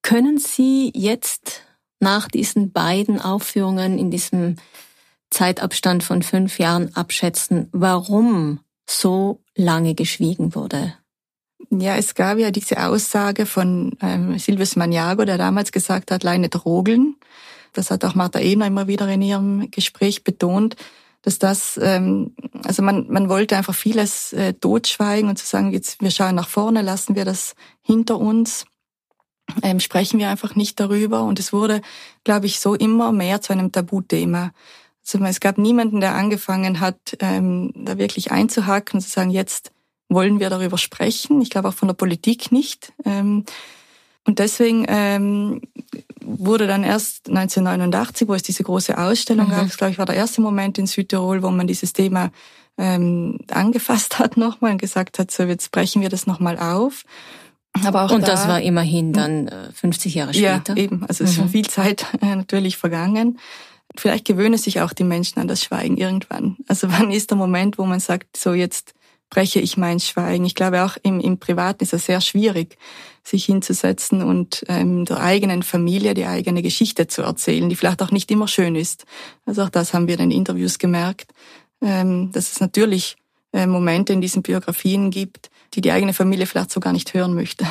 Können 0.01 0.38
Sie 0.38 0.90
jetzt 0.94 1.64
nach 2.01 2.29
diesen 2.29 2.72
beiden 2.72 3.20
Aufführungen 3.20 3.98
in 3.98 4.11
diesem 4.11 4.57
Zeitabstand 5.29 6.03
von 6.05 6.22
fünf 6.22 6.59
Jahren 6.59 6.96
abschätzen, 6.96 7.68
warum 7.72 8.61
so 8.88 9.42
lange 9.55 9.94
geschwiegen 9.94 10.55
wurde? 10.55 10.94
Ja, 11.70 11.96
es 11.96 12.14
gab 12.14 12.38
ja 12.38 12.51
diese 12.51 12.85
Aussage 12.85 13.46
von 13.46 13.96
ähm, 14.03 14.38
Silvius 14.38 14.77
Maniago, 14.77 15.25
der 15.25 15.38
damals 15.38 15.72
gesagt 15.72 16.11
hat, 16.11 16.22
leine 16.22 16.48
Drogeln. 16.48 17.16
Das 17.72 17.90
hat 17.90 18.05
auch 18.05 18.14
Martha 18.14 18.40
Ebner 18.40 18.66
immer 18.66 18.87
wieder 18.87 19.09
in 19.09 19.22
ihrem 19.22 19.70
Gespräch 19.70 20.25
betont, 20.25 20.77
dass 21.22 21.38
das, 21.38 21.79
ähm, 21.83 22.35
also 22.64 22.83
man, 22.83 23.07
man 23.09 23.29
wollte 23.29 23.57
einfach 23.57 23.75
vieles 23.75 24.33
äh, 24.33 24.53
totschweigen 24.53 25.31
und 25.31 25.38
zu 25.38 25.46
sagen, 25.46 25.72
jetzt 25.72 26.03
wir 26.03 26.11
schauen 26.11 26.35
nach 26.35 26.48
vorne, 26.48 26.83
lassen 26.83 27.14
wir 27.14 27.25
das 27.25 27.55
hinter 27.81 28.18
uns, 28.18 28.66
ähm, 29.62 29.81
sprechen 29.81 30.18
wir 30.18 30.29
einfach 30.29 30.55
nicht 30.55 30.79
darüber. 30.81 31.22
Und 31.22 31.38
es 31.38 31.53
wurde, 31.53 31.81
glaube 32.25 32.46
ich, 32.46 32.61
so 32.61 32.75
immer 32.75 33.12
mehr 33.12 33.40
zu 33.40 33.53
einem 33.53 33.72
Tabuthema. 33.72 34.53
Also 35.05 35.25
es 35.25 35.40
gab 35.40 35.59
niemanden, 35.59 36.01
der 36.01 36.14
angefangen 36.14 36.81
hat, 36.81 37.16
ähm, 37.20 37.72
da 37.75 37.98
wirklich 37.98 38.31
einzuhaken 38.31 38.98
und 38.98 39.01
zu 39.01 39.11
sagen, 39.11 39.31
jetzt 39.31 39.72
wollen 40.14 40.40
wir 40.40 40.51
darüber 40.51 40.79
sprechen. 40.79 41.40
Ich 41.40 41.51
glaube 41.51 41.68
auch 41.68 41.75
von 41.75 41.88
der 41.88 41.94
Politik 41.94 42.53
nicht. 42.53 42.92
Ähm, 43.05 43.44
und 44.25 44.38
deswegen 44.38 44.85
ähm, 44.88 45.62
wurde 46.25 46.66
dann 46.66 46.85
erst 46.85 47.29
1989, 47.29 48.29
wo 48.29 48.35
es 48.35 48.42
diese 48.42 48.62
große 48.62 48.96
Ausstellung 48.96 49.48
mhm. 49.48 49.51
gab, 49.51 49.66
das 49.66 49.77
glaube 49.77 49.90
ich 49.92 49.98
war 49.98 50.07
der 50.07 50.14
erste 50.14 50.40
Moment 50.40 50.79
in 50.79 50.87
Südtirol, 50.87 51.42
wo 51.42 51.51
man 51.51 51.66
dieses 51.66 51.92
Thema 51.92 52.31
ähm, 52.79 53.38
angefasst 53.51 54.18
hat 54.18 54.37
nochmal 54.37 54.72
und 54.72 54.79
gesagt 54.81 55.18
hat, 55.18 55.31
so 55.31 55.42
jetzt 55.42 55.72
brechen 55.72 56.03
wir 56.03 56.09
das 56.09 56.27
nochmal 56.27 56.59
auf. 56.59 57.05
Aber 57.85 58.03
auch 58.03 58.12
und 58.12 58.22
da, 58.22 58.27
das 58.27 58.48
war 58.48 58.61
immerhin 58.61 59.12
dann 59.12 59.51
50 59.75 60.14
äh, 60.14 60.18
Jahre 60.18 60.35
später. 60.35 60.77
Ja, 60.77 60.77
eben. 60.77 61.05
Also 61.09 61.25
es 61.25 61.31
ist 61.31 61.37
schon 61.37 61.46
mhm. 61.46 61.51
viel 61.51 61.68
Zeit 61.68 62.07
äh, 62.20 62.37
natürlich 62.37 62.77
vergangen. 62.77 63.38
Vielleicht 63.96 64.25
gewöhnen 64.25 64.57
sich 64.57 64.81
auch 64.81 64.92
die 64.92 65.05
Menschen 65.05 65.40
an 65.40 65.48
das 65.48 65.62
Schweigen 65.62 65.96
irgendwann. 65.96 66.57
Also 66.68 66.88
wann 66.92 67.11
ist 67.11 67.31
der 67.31 67.38
Moment, 67.38 67.79
wo 67.79 67.87
man 67.87 67.98
sagt, 67.98 68.37
so 68.37 68.53
jetzt 68.53 68.94
breche 69.33 69.61
ich 69.61 69.79
mein 69.79 69.99
Schweigen. 69.99 70.45
Ich 70.45 70.55
glaube, 70.55 70.85
auch 70.85 70.99
im, 71.03 71.18
im 71.18 71.38
Privaten 71.38 71.83
ist 71.83 71.95
es 71.95 72.05
sehr 72.05 72.21
schwierig, 72.21 72.77
sich 73.25 73.47
hinzusetzen 73.47 74.23
und 74.23 74.62
ähm, 74.68 75.07
der 75.07 75.21
eigenen 75.21 75.62
Familie 75.62 76.12
die 76.12 76.27
eigene 76.27 76.61
Geschichte 76.61 77.07
zu 77.07 77.23
erzählen, 77.23 77.71
die 77.71 77.77
vielleicht 77.77 78.03
auch 78.03 78.11
nicht 78.11 78.31
immer 78.31 78.47
schön 78.47 78.77
ist. 78.77 79.07
Also 79.47 79.62
auch 79.62 79.71
das 79.71 79.95
haben 79.95 80.07
wir 80.07 80.21
in 80.21 80.29
den 80.29 80.38
Interviews 80.38 80.79
gemerkt, 80.79 81.33
ähm, 81.81 82.31
dass 82.33 82.53
es 82.53 82.61
natürlich 82.61 83.16
äh, 83.55 83.66
Momente 83.66 84.12
in 84.12 84.21
diesen 84.21 84.42
Biografien 84.42 85.11
gibt, 85.11 85.51
die 85.73 85.81
die 85.81 85.92
eigene 85.92 86.12
Familie 86.12 86.45
vielleicht 86.45 86.71
so 86.71 86.81
gar 86.81 86.92
nicht 86.92 87.14
hören 87.14 87.33
möchte. 87.35 87.66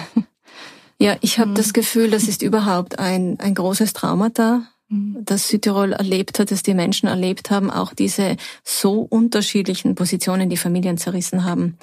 Ja, 0.97 1.17
ich 1.21 1.39
habe 1.39 1.49
mhm. 1.49 1.55
das 1.55 1.73
Gefühl, 1.73 2.11
das 2.11 2.27
ist 2.27 2.43
überhaupt 2.43 2.99
ein, 2.99 3.39
ein 3.39 3.55
großes 3.55 3.93
Traumata. 3.93 4.67
Das 4.91 5.47
Südtirol 5.47 5.93
erlebt 5.93 6.37
hat, 6.37 6.51
dass 6.51 6.63
die 6.63 6.73
Menschen 6.73 7.07
erlebt 7.07 7.49
haben, 7.49 7.71
auch 7.71 7.93
diese 7.93 8.35
so 8.63 8.99
unterschiedlichen 9.01 9.95
Positionen, 9.95 10.49
die 10.49 10.57
Familien 10.57 10.97
zerrissen 10.97 11.45
haben. 11.45 11.77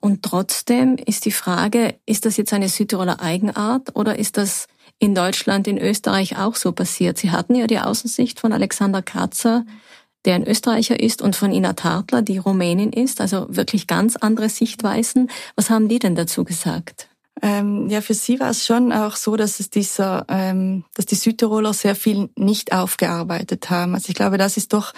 Und 0.00 0.22
trotzdem 0.22 0.96
ist 0.96 1.24
die 1.24 1.32
Frage, 1.32 1.96
ist 2.06 2.24
das 2.24 2.36
jetzt 2.36 2.52
eine 2.52 2.68
Südtiroler 2.68 3.20
Eigenart 3.20 3.96
oder 3.96 4.18
ist 4.18 4.36
das 4.36 4.66
in 4.98 5.14
Deutschland, 5.14 5.66
in 5.66 5.78
Österreich 5.78 6.38
auch 6.38 6.54
so 6.54 6.72
passiert? 6.72 7.18
Sie 7.18 7.32
hatten 7.32 7.56
ja 7.56 7.66
die 7.66 7.80
Außensicht 7.80 8.38
von 8.38 8.52
Alexander 8.52 9.02
Katzer, 9.02 9.64
der 10.24 10.36
ein 10.36 10.46
Österreicher 10.46 11.00
ist, 11.00 11.20
und 11.20 11.34
von 11.34 11.52
Ina 11.52 11.72
Tartler, 11.72 12.22
die 12.22 12.38
Rumänin 12.38 12.92
ist, 12.92 13.20
also 13.20 13.46
wirklich 13.48 13.88
ganz 13.88 14.14
andere 14.14 14.48
Sichtweisen. 14.48 15.30
Was 15.56 15.68
haben 15.68 15.88
die 15.88 15.98
denn 15.98 16.14
dazu 16.14 16.44
gesagt? 16.44 17.08
Ähm, 17.40 17.88
ja, 17.88 18.02
für 18.02 18.14
sie 18.14 18.38
war 18.40 18.50
es 18.50 18.66
schon 18.66 18.92
auch 18.92 19.16
so, 19.16 19.36
dass 19.36 19.58
es 19.58 19.70
dieser, 19.70 20.26
ähm, 20.28 20.84
dass 20.94 21.06
die 21.06 21.14
Südtiroler 21.14 21.72
sehr 21.72 21.94
viel 21.94 22.28
nicht 22.36 22.72
aufgearbeitet 22.72 23.70
haben. 23.70 23.94
Also 23.94 24.10
ich 24.10 24.14
glaube, 24.14 24.36
das 24.36 24.56
ist 24.56 24.72
doch 24.72 24.92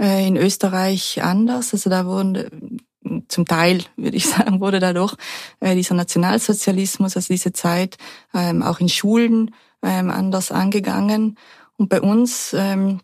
äh, 0.00 0.26
in 0.26 0.36
Österreich 0.36 1.22
anders. 1.22 1.72
Also 1.72 1.90
da 1.90 2.06
wurden 2.06 2.80
zum 3.28 3.46
Teil, 3.46 3.82
würde 3.96 4.16
ich 4.16 4.26
sagen, 4.28 4.60
wurde 4.60 4.78
dadurch 4.78 5.14
äh, 5.60 5.74
dieser 5.74 5.94
Nationalsozialismus, 5.94 7.16
also 7.16 7.32
diese 7.32 7.52
Zeit 7.52 7.96
ähm, 8.34 8.62
auch 8.62 8.80
in 8.80 8.88
Schulen 8.88 9.54
ähm, 9.82 10.10
anders 10.10 10.52
angegangen. 10.52 11.36
Und 11.76 11.88
bei 11.88 12.00
uns 12.00 12.54
ähm, 12.56 13.00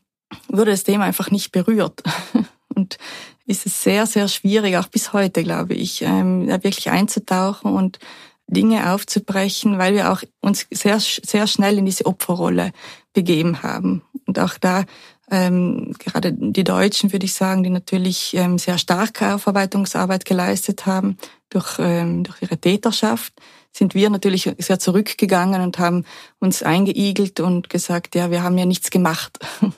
wurde 0.48 0.70
das 0.70 0.84
Thema 0.84 1.04
einfach 1.04 1.30
nicht 1.30 1.50
berührt. 1.50 2.02
und 2.74 2.98
ist 3.46 3.66
es 3.66 3.82
sehr, 3.82 4.06
sehr 4.06 4.28
schwierig, 4.28 4.76
auch 4.76 4.88
bis 4.88 5.12
heute, 5.12 5.42
glaube 5.42 5.74
ich, 5.74 6.02
ähm, 6.02 6.48
wirklich 6.48 6.90
einzutauchen 6.90 7.72
und 7.72 7.98
Dinge 8.48 8.92
aufzubrechen, 8.92 9.78
weil 9.78 9.94
wir 9.94 10.12
auch 10.12 10.22
uns 10.40 10.66
sehr, 10.70 11.00
sehr 11.00 11.46
schnell 11.46 11.78
in 11.78 11.86
diese 11.86 12.06
Opferrolle 12.06 12.72
begeben 13.12 13.62
haben. 13.62 14.02
Und 14.26 14.38
auch 14.38 14.58
da 14.58 14.84
ähm, 15.30 15.92
gerade 15.98 16.32
die 16.32 16.64
Deutschen, 16.64 17.12
würde 17.12 17.26
ich 17.26 17.34
sagen, 17.34 17.64
die 17.64 17.70
natürlich 17.70 18.34
ähm, 18.34 18.58
sehr 18.58 18.78
starke 18.78 19.34
Aufarbeitungsarbeit 19.34 20.24
geleistet 20.24 20.86
haben 20.86 21.16
durch, 21.48 21.78
ähm, 21.80 22.22
durch 22.22 22.42
ihre 22.42 22.58
Täterschaft, 22.58 23.32
sind 23.72 23.94
wir 23.94 24.08
natürlich 24.08 24.50
sehr 24.58 24.78
zurückgegangen 24.78 25.62
und 25.62 25.78
haben 25.78 26.04
uns 26.38 26.62
eingeigelt 26.62 27.40
und 27.40 27.68
gesagt, 27.68 28.14
ja, 28.14 28.30
wir 28.30 28.42
haben 28.42 28.56
ja 28.56 28.66
nichts 28.66 28.90
gemacht. 28.90 29.38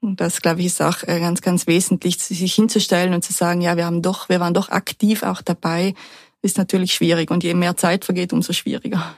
Und 0.00 0.20
das, 0.20 0.42
glaube 0.42 0.60
ich, 0.60 0.66
ist 0.66 0.82
auch 0.82 1.02
äh, 1.04 1.18
ganz, 1.18 1.40
ganz 1.40 1.66
wesentlich, 1.66 2.18
sich 2.18 2.54
hinzustellen 2.54 3.14
und 3.14 3.24
zu 3.24 3.32
sagen, 3.32 3.62
ja, 3.62 3.78
wir 3.78 3.86
haben 3.86 4.02
doch, 4.02 4.28
wir 4.28 4.38
waren 4.38 4.52
doch 4.52 4.68
aktiv 4.68 5.22
auch 5.22 5.40
dabei, 5.40 5.94
ist 6.44 6.58
natürlich 6.58 6.94
schwierig. 6.94 7.30
Und 7.30 7.42
je 7.42 7.54
mehr 7.54 7.76
Zeit 7.76 8.04
vergeht, 8.04 8.32
umso 8.32 8.52
schwieriger. 8.52 9.16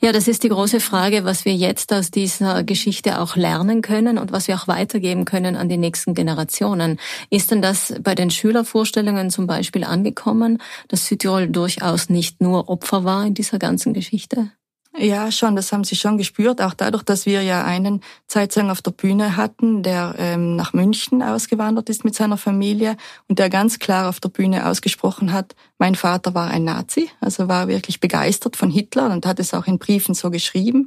Ja, 0.00 0.12
das 0.12 0.28
ist 0.28 0.44
die 0.44 0.48
große 0.48 0.80
Frage, 0.80 1.24
was 1.24 1.44
wir 1.44 1.54
jetzt 1.54 1.92
aus 1.92 2.10
dieser 2.10 2.64
Geschichte 2.64 3.20
auch 3.20 3.36
lernen 3.36 3.82
können 3.82 4.16
und 4.16 4.32
was 4.32 4.48
wir 4.48 4.56
auch 4.56 4.66
weitergeben 4.66 5.24
können 5.24 5.56
an 5.56 5.68
die 5.68 5.76
nächsten 5.76 6.14
Generationen. 6.14 6.98
Ist 7.30 7.50
denn 7.50 7.60
das 7.60 7.94
bei 8.02 8.14
den 8.14 8.30
Schülervorstellungen 8.30 9.30
zum 9.30 9.46
Beispiel 9.46 9.84
angekommen, 9.84 10.62
dass 10.88 11.06
Südtirol 11.06 11.48
durchaus 11.48 12.08
nicht 12.08 12.40
nur 12.40 12.68
Opfer 12.68 13.04
war 13.04 13.26
in 13.26 13.34
dieser 13.34 13.58
ganzen 13.58 13.92
Geschichte? 13.92 14.50
Ja, 14.96 15.30
schon, 15.30 15.54
das 15.54 15.70
haben 15.70 15.84
sie 15.84 15.96
schon 15.96 16.16
gespürt, 16.18 16.60
auch 16.60 16.74
dadurch, 16.74 17.02
dass 17.02 17.26
wir 17.26 17.42
ja 17.42 17.64
einen 17.64 18.00
Zeitzeugen 18.26 18.70
auf 18.70 18.82
der 18.82 18.90
Bühne 18.90 19.36
hatten, 19.36 19.82
der 19.82 20.14
ähm, 20.18 20.56
nach 20.56 20.72
München 20.72 21.22
ausgewandert 21.22 21.88
ist 21.88 22.04
mit 22.04 22.14
seiner 22.14 22.38
Familie 22.38 22.96
und 23.28 23.38
der 23.38 23.50
ganz 23.50 23.78
klar 23.78 24.08
auf 24.08 24.18
der 24.18 24.30
Bühne 24.30 24.66
ausgesprochen 24.66 25.32
hat, 25.32 25.54
mein 25.78 25.94
Vater 25.94 26.34
war 26.34 26.48
ein 26.48 26.64
Nazi, 26.64 27.10
also 27.20 27.48
war 27.48 27.68
wirklich 27.68 28.00
begeistert 28.00 28.56
von 28.56 28.70
Hitler 28.70 29.10
und 29.10 29.26
hat 29.26 29.38
es 29.38 29.54
auch 29.54 29.66
in 29.66 29.78
Briefen 29.78 30.14
so 30.14 30.30
geschrieben. 30.30 30.86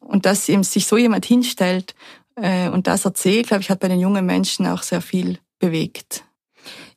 Und 0.00 0.26
dass 0.26 0.48
ihm 0.48 0.62
sich 0.62 0.86
so 0.86 0.96
jemand 0.96 1.24
hinstellt 1.24 1.94
äh, 2.34 2.68
und 2.68 2.86
das 2.86 3.04
erzählt, 3.04 3.46
glaube 3.46 3.62
ich, 3.62 3.70
hat 3.70 3.80
bei 3.80 3.88
den 3.88 4.00
jungen 4.00 4.26
Menschen 4.26 4.66
auch 4.66 4.82
sehr 4.82 5.00
viel 5.00 5.38
bewegt. 5.58 6.24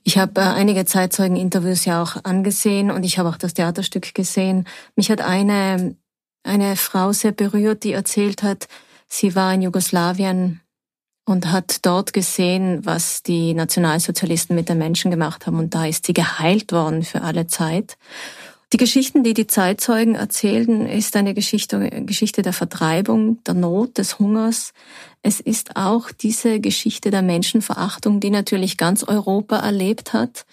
Ich 0.04 0.18
habe 0.18 0.42
äh, 0.42 0.44
einige 0.44 0.86
Zeitzeugeninterviews 0.86 1.86
ja 1.86 2.02
auch 2.02 2.24
angesehen 2.24 2.92
und 2.92 3.04
ich 3.04 3.18
habe 3.18 3.30
auch 3.30 3.38
das 3.38 3.54
Theaterstück 3.54 4.14
gesehen. 4.14 4.68
Mich 4.96 5.10
hat 5.12 5.22
eine 5.22 5.96
eine 6.44 6.76
Frau 6.76 7.12
sehr 7.12 7.32
berührt, 7.32 7.84
die 7.84 7.94
erzählt 7.94 8.44
hat, 8.44 8.68
sie 9.08 9.36
war 9.36 9.54
in 9.54 9.62
Jugoslawien 9.62 10.62
und 11.26 11.52
hat 11.52 11.86
dort 11.86 12.14
gesehen, 12.14 12.86
was 12.86 13.22
die 13.22 13.54
Nationalsozialisten 13.54 14.56
mit 14.56 14.68
den 14.68 14.80
Menschen 14.80 15.12
gemacht 15.12 15.46
haben. 15.46 15.60
Und 15.60 15.76
da 15.76 15.86
ist 15.86 16.08
sie 16.08 16.14
geheilt 16.14 16.72
worden 16.72 17.04
für 17.04 17.22
alle 17.22 17.48
Zeit. 17.48 17.98
Die 18.72 18.78
Geschichten, 18.78 19.24
die 19.24 19.34
die 19.34 19.48
Zeitzeugen 19.48 20.14
erzählen, 20.14 20.86
ist 20.86 21.16
eine 21.16 21.34
Geschichte, 21.34 21.90
Geschichte 22.06 22.44
der 22.44 22.54
Vertreibung, 22.54 23.44
der 23.44 23.56
Not, 23.56 23.98
des 23.98 24.20
Hungers. 24.20 24.74
Es 25.24 25.40
ist 25.40 25.76
auch 25.76 26.12
diese 26.12 26.60
Geschichte 26.60 27.10
der 27.10 27.24
Menschenverachtung, 27.24 28.20
die 28.20 28.30
natürlich 28.30 28.78
ganz 28.78 29.04
Europa 29.04 29.58
erlebt 29.58 30.14
hat. 30.14 30.46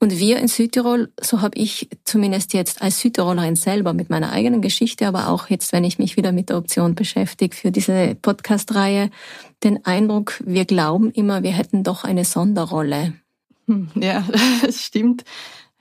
Und 0.00 0.16
wir 0.16 0.38
in 0.38 0.46
Südtirol, 0.46 1.12
so 1.20 1.40
habe 1.40 1.58
ich 1.58 1.88
zumindest 2.04 2.54
jetzt 2.54 2.82
als 2.82 3.00
Südtirolerin 3.00 3.56
selber 3.56 3.92
mit 3.92 4.10
meiner 4.10 4.30
eigenen 4.30 4.62
Geschichte, 4.62 5.08
aber 5.08 5.28
auch 5.28 5.50
jetzt, 5.50 5.72
wenn 5.72 5.82
ich 5.82 5.98
mich 5.98 6.16
wieder 6.16 6.30
mit 6.30 6.50
der 6.50 6.58
Option 6.58 6.94
beschäftige 6.94 7.56
für 7.56 7.72
diese 7.72 8.14
Podcast-Reihe, 8.14 9.10
den 9.64 9.84
Eindruck, 9.84 10.40
wir 10.44 10.66
glauben 10.66 11.10
immer, 11.10 11.42
wir 11.42 11.50
hätten 11.50 11.82
doch 11.82 12.04
eine 12.04 12.24
Sonderrolle. 12.24 13.14
Hm, 13.66 13.90
ja, 13.96 14.24
das 14.62 14.82
stimmt. 14.82 15.24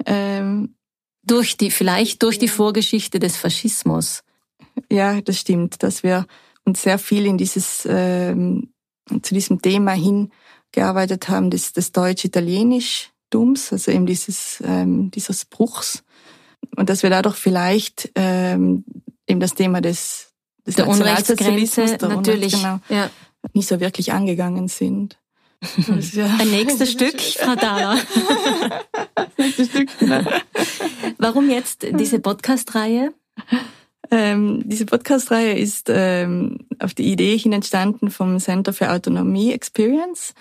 Ähm 0.06 0.74
durch 1.28 1.58
die, 1.58 1.70
vielleicht 1.72 2.24
durch 2.24 2.40
die 2.40 2.48
Vorgeschichte 2.48 3.20
des 3.20 3.38
Faschismus. 3.38 4.24
Ja, 4.90 5.22
das 5.22 5.40
stimmt, 5.40 5.84
dass 5.84 6.02
wir 6.02 6.26
uns 6.64 6.82
sehr 6.82 6.98
viel 6.98 7.26
in 7.26 7.38
dieses, 7.38 7.88
ähm, 7.90 8.72
zu 9.22 9.34
diesem 9.34 9.62
Thema 9.62 9.92
hingearbeitet 9.92 11.30
haben, 11.30 11.50
das, 11.50 11.74
das 11.74 11.92
Deutsch-Italienisch 11.92 13.12
Dums, 13.30 13.72
also 13.72 13.92
eben 13.92 14.06
dieses, 14.06 14.62
ähm, 14.66 15.12
dieses 15.12 15.46
Bruchs. 15.46 16.04
Und 16.76 16.90
dass 16.90 17.04
wir 17.04 17.10
dadurch 17.10 17.36
vielleicht 17.36 18.12
ähm, 18.16 18.84
eben 19.28 19.40
das 19.40 19.54
Thema 19.54 19.82
des, 19.82 20.34
des 20.66 20.76
der 20.76 20.88
Unrechtsgrenze 20.88 21.98
der 21.98 22.10
natürlich 22.10 22.54
genau, 22.54 22.80
ja. 22.90 23.10
nicht 23.54 23.68
so 23.68 23.80
wirklich 23.80 24.13
angegangen 24.13 24.68
sind. 24.68 25.18
Ja 26.13 26.38
Ein 26.40 26.52
nächstes 26.52 26.92
Stück, 26.94 27.20
Frau 27.20 27.56
Dahler. 27.56 28.00
nächstes 29.38 29.70
Stück, 29.70 29.90
genau. 30.00 30.22
Warum 31.18 31.50
jetzt 31.50 31.86
diese 31.94 32.20
Podcast-Reihe? 32.20 33.13
Ähm, 34.12 34.62
diese 34.66 34.86
Podcast-Reihe 34.86 35.58
ist 35.58 35.90
ähm, 35.90 36.60
auf 36.80 36.94
die 36.94 37.12
Idee 37.12 37.38
hin 37.38 37.54
entstanden 37.54 38.10
vom 38.10 38.40
Center 38.40 38.72
for 38.72 38.92
Autonomie 38.92 39.52
Experience. 39.52 40.34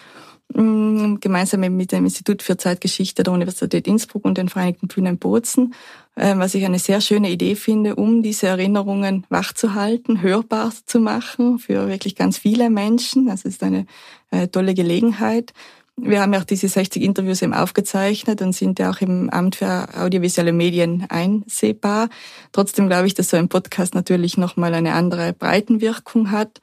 Mm, 0.54 1.16
gemeinsam 1.20 1.60
mit 1.60 1.90
dem 1.90 2.04
Institut 2.04 2.42
für 2.42 2.56
Zeitgeschichte 2.56 3.24
der 3.24 3.32
Universität 3.32 3.86
Innsbruck 3.88 4.24
und 4.24 4.38
den 4.38 4.48
Vereinigten 4.48 4.86
Bühnen 4.86 5.18
Bozen, 5.18 5.74
ähm, 6.16 6.38
was 6.38 6.54
ich 6.54 6.64
eine 6.64 6.78
sehr 6.78 7.00
schöne 7.00 7.30
Idee 7.30 7.56
finde, 7.56 7.96
um 7.96 8.22
diese 8.22 8.46
Erinnerungen 8.46 9.26
wachzuhalten, 9.28 10.22
hörbar 10.22 10.72
zu 10.86 11.00
machen 11.00 11.58
für 11.58 11.88
wirklich 11.88 12.14
ganz 12.14 12.38
viele 12.38 12.70
Menschen. 12.70 13.26
Das 13.26 13.44
ist 13.44 13.62
eine 13.64 13.86
äh, 14.30 14.46
tolle 14.46 14.74
Gelegenheit. 14.74 15.52
Wir 15.96 16.20
haben 16.20 16.32
ja 16.32 16.40
auch 16.40 16.44
diese 16.44 16.68
60 16.68 17.02
Interviews 17.02 17.42
eben 17.42 17.54
aufgezeichnet 17.54 18.40
und 18.40 18.52
sind 18.52 18.78
ja 18.78 18.90
auch 18.90 19.00
im 19.00 19.30
Amt 19.30 19.56
für 19.56 19.88
audiovisuelle 19.98 20.52
Medien 20.52 21.06
einsehbar. 21.08 22.08
Trotzdem 22.52 22.86
glaube 22.86 23.06
ich, 23.08 23.14
dass 23.14 23.30
so 23.30 23.36
ein 23.36 23.48
Podcast 23.48 23.94
natürlich 23.94 24.36
nochmal 24.36 24.74
eine 24.74 24.92
andere 24.92 25.32
Breitenwirkung 25.32 26.30
hat. 26.30 26.60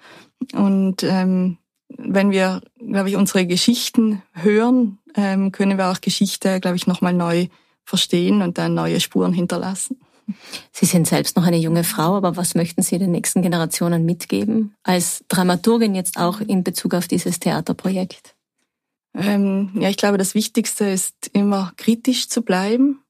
Und 0.53 1.03
ähm, 1.03 1.57
wenn 1.97 2.31
wir, 2.31 2.61
glaube 2.79 3.09
ich, 3.09 3.15
unsere 3.15 3.45
Geschichten 3.45 4.21
hören, 4.33 4.99
ähm, 5.15 5.51
können 5.51 5.77
wir 5.77 5.89
auch 5.89 6.01
Geschichte, 6.01 6.59
glaube 6.59 6.77
ich, 6.77 6.87
nochmal 6.87 7.13
neu 7.13 7.47
verstehen 7.85 8.41
und 8.41 8.57
dann 8.57 8.73
neue 8.73 8.99
Spuren 8.99 9.33
hinterlassen. 9.33 9.99
Sie 10.71 10.85
sind 10.85 11.07
selbst 11.07 11.35
noch 11.35 11.45
eine 11.45 11.57
junge 11.57 11.83
Frau, 11.83 12.15
aber 12.15 12.37
was 12.37 12.55
möchten 12.55 12.81
Sie 12.81 12.97
den 12.97 13.11
nächsten 13.11 13.41
Generationen 13.41 14.05
mitgeben? 14.05 14.73
Als 14.83 15.23
Dramaturgin 15.27 15.95
jetzt 15.95 16.17
auch 16.17 16.39
in 16.39 16.63
Bezug 16.63 16.93
auf 16.93 17.07
dieses 17.07 17.39
Theaterprojekt? 17.39 18.35
Ähm, 19.15 19.71
ja, 19.75 19.89
ich 19.89 19.97
glaube, 19.97 20.17
das 20.17 20.33
Wichtigste 20.33 20.85
ist 20.85 21.29
immer 21.33 21.73
kritisch 21.77 22.29
zu 22.29 22.41
bleiben, 22.41 23.03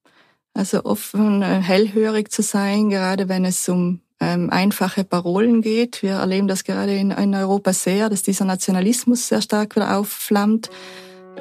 also 0.53 0.83
offen, 0.85 1.41
äh, 1.41 1.61
hellhörig 1.61 2.31
zu 2.31 2.41
sein, 2.41 2.89
gerade 2.89 3.29
wenn 3.29 3.45
es 3.45 3.69
um 3.69 4.01
ähm, 4.19 4.49
einfache 4.49 5.03
Parolen 5.03 5.61
geht. 5.61 6.03
Wir 6.03 6.13
erleben 6.13 6.47
das 6.47 6.63
gerade 6.63 6.95
in, 6.95 7.11
in, 7.11 7.35
Europa 7.35 7.73
sehr, 7.73 8.09
dass 8.09 8.23
dieser 8.23 8.45
Nationalismus 8.45 9.27
sehr 9.27 9.41
stark 9.41 9.75
wieder 9.75 9.97
aufflammt. 9.97 10.69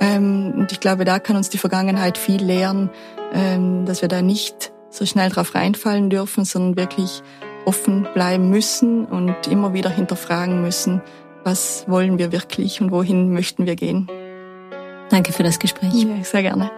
Ähm, 0.01 0.55
und 0.57 0.73
ich 0.73 0.81
glaube, 0.81 1.05
da 1.05 1.19
kann 1.19 1.37
uns 1.37 1.49
die 1.49 1.59
Vergangenheit 1.59 2.19
viel 2.19 2.43
lehren, 2.43 2.91
ähm, 3.33 3.85
dass 3.87 4.03
wir 4.03 4.09
da 4.09 4.23
nicht 4.23 4.73
so 4.91 5.07
schnell 5.07 5.31
drauf 5.31 5.55
reinfallen 5.55 6.11
dürfen, 6.11 6.45
sondern 6.45 6.77
wirklich 6.77 7.23
offen 7.65 8.07
bleiben 8.15 8.51
müssen 8.51 9.05
und 9.05 9.47
immer 9.49 9.73
wieder 9.73 9.91
hinterfragen 9.91 10.61
müssen, 10.63 11.01
was 11.45 11.85
wollen 11.89 12.19
wir 12.19 12.33
wirklich 12.33 12.81
und 12.81 12.91
wohin 12.91 13.33
möchten 13.33 13.67
wir 13.67 13.77
gehen. 13.77 14.09
Danke 15.11 15.33
für 15.33 15.43
das 15.43 15.59
Gespräch. 15.59 15.93
Ja, 15.95 16.25
sehr 16.25 16.43
gerne. 16.43 16.71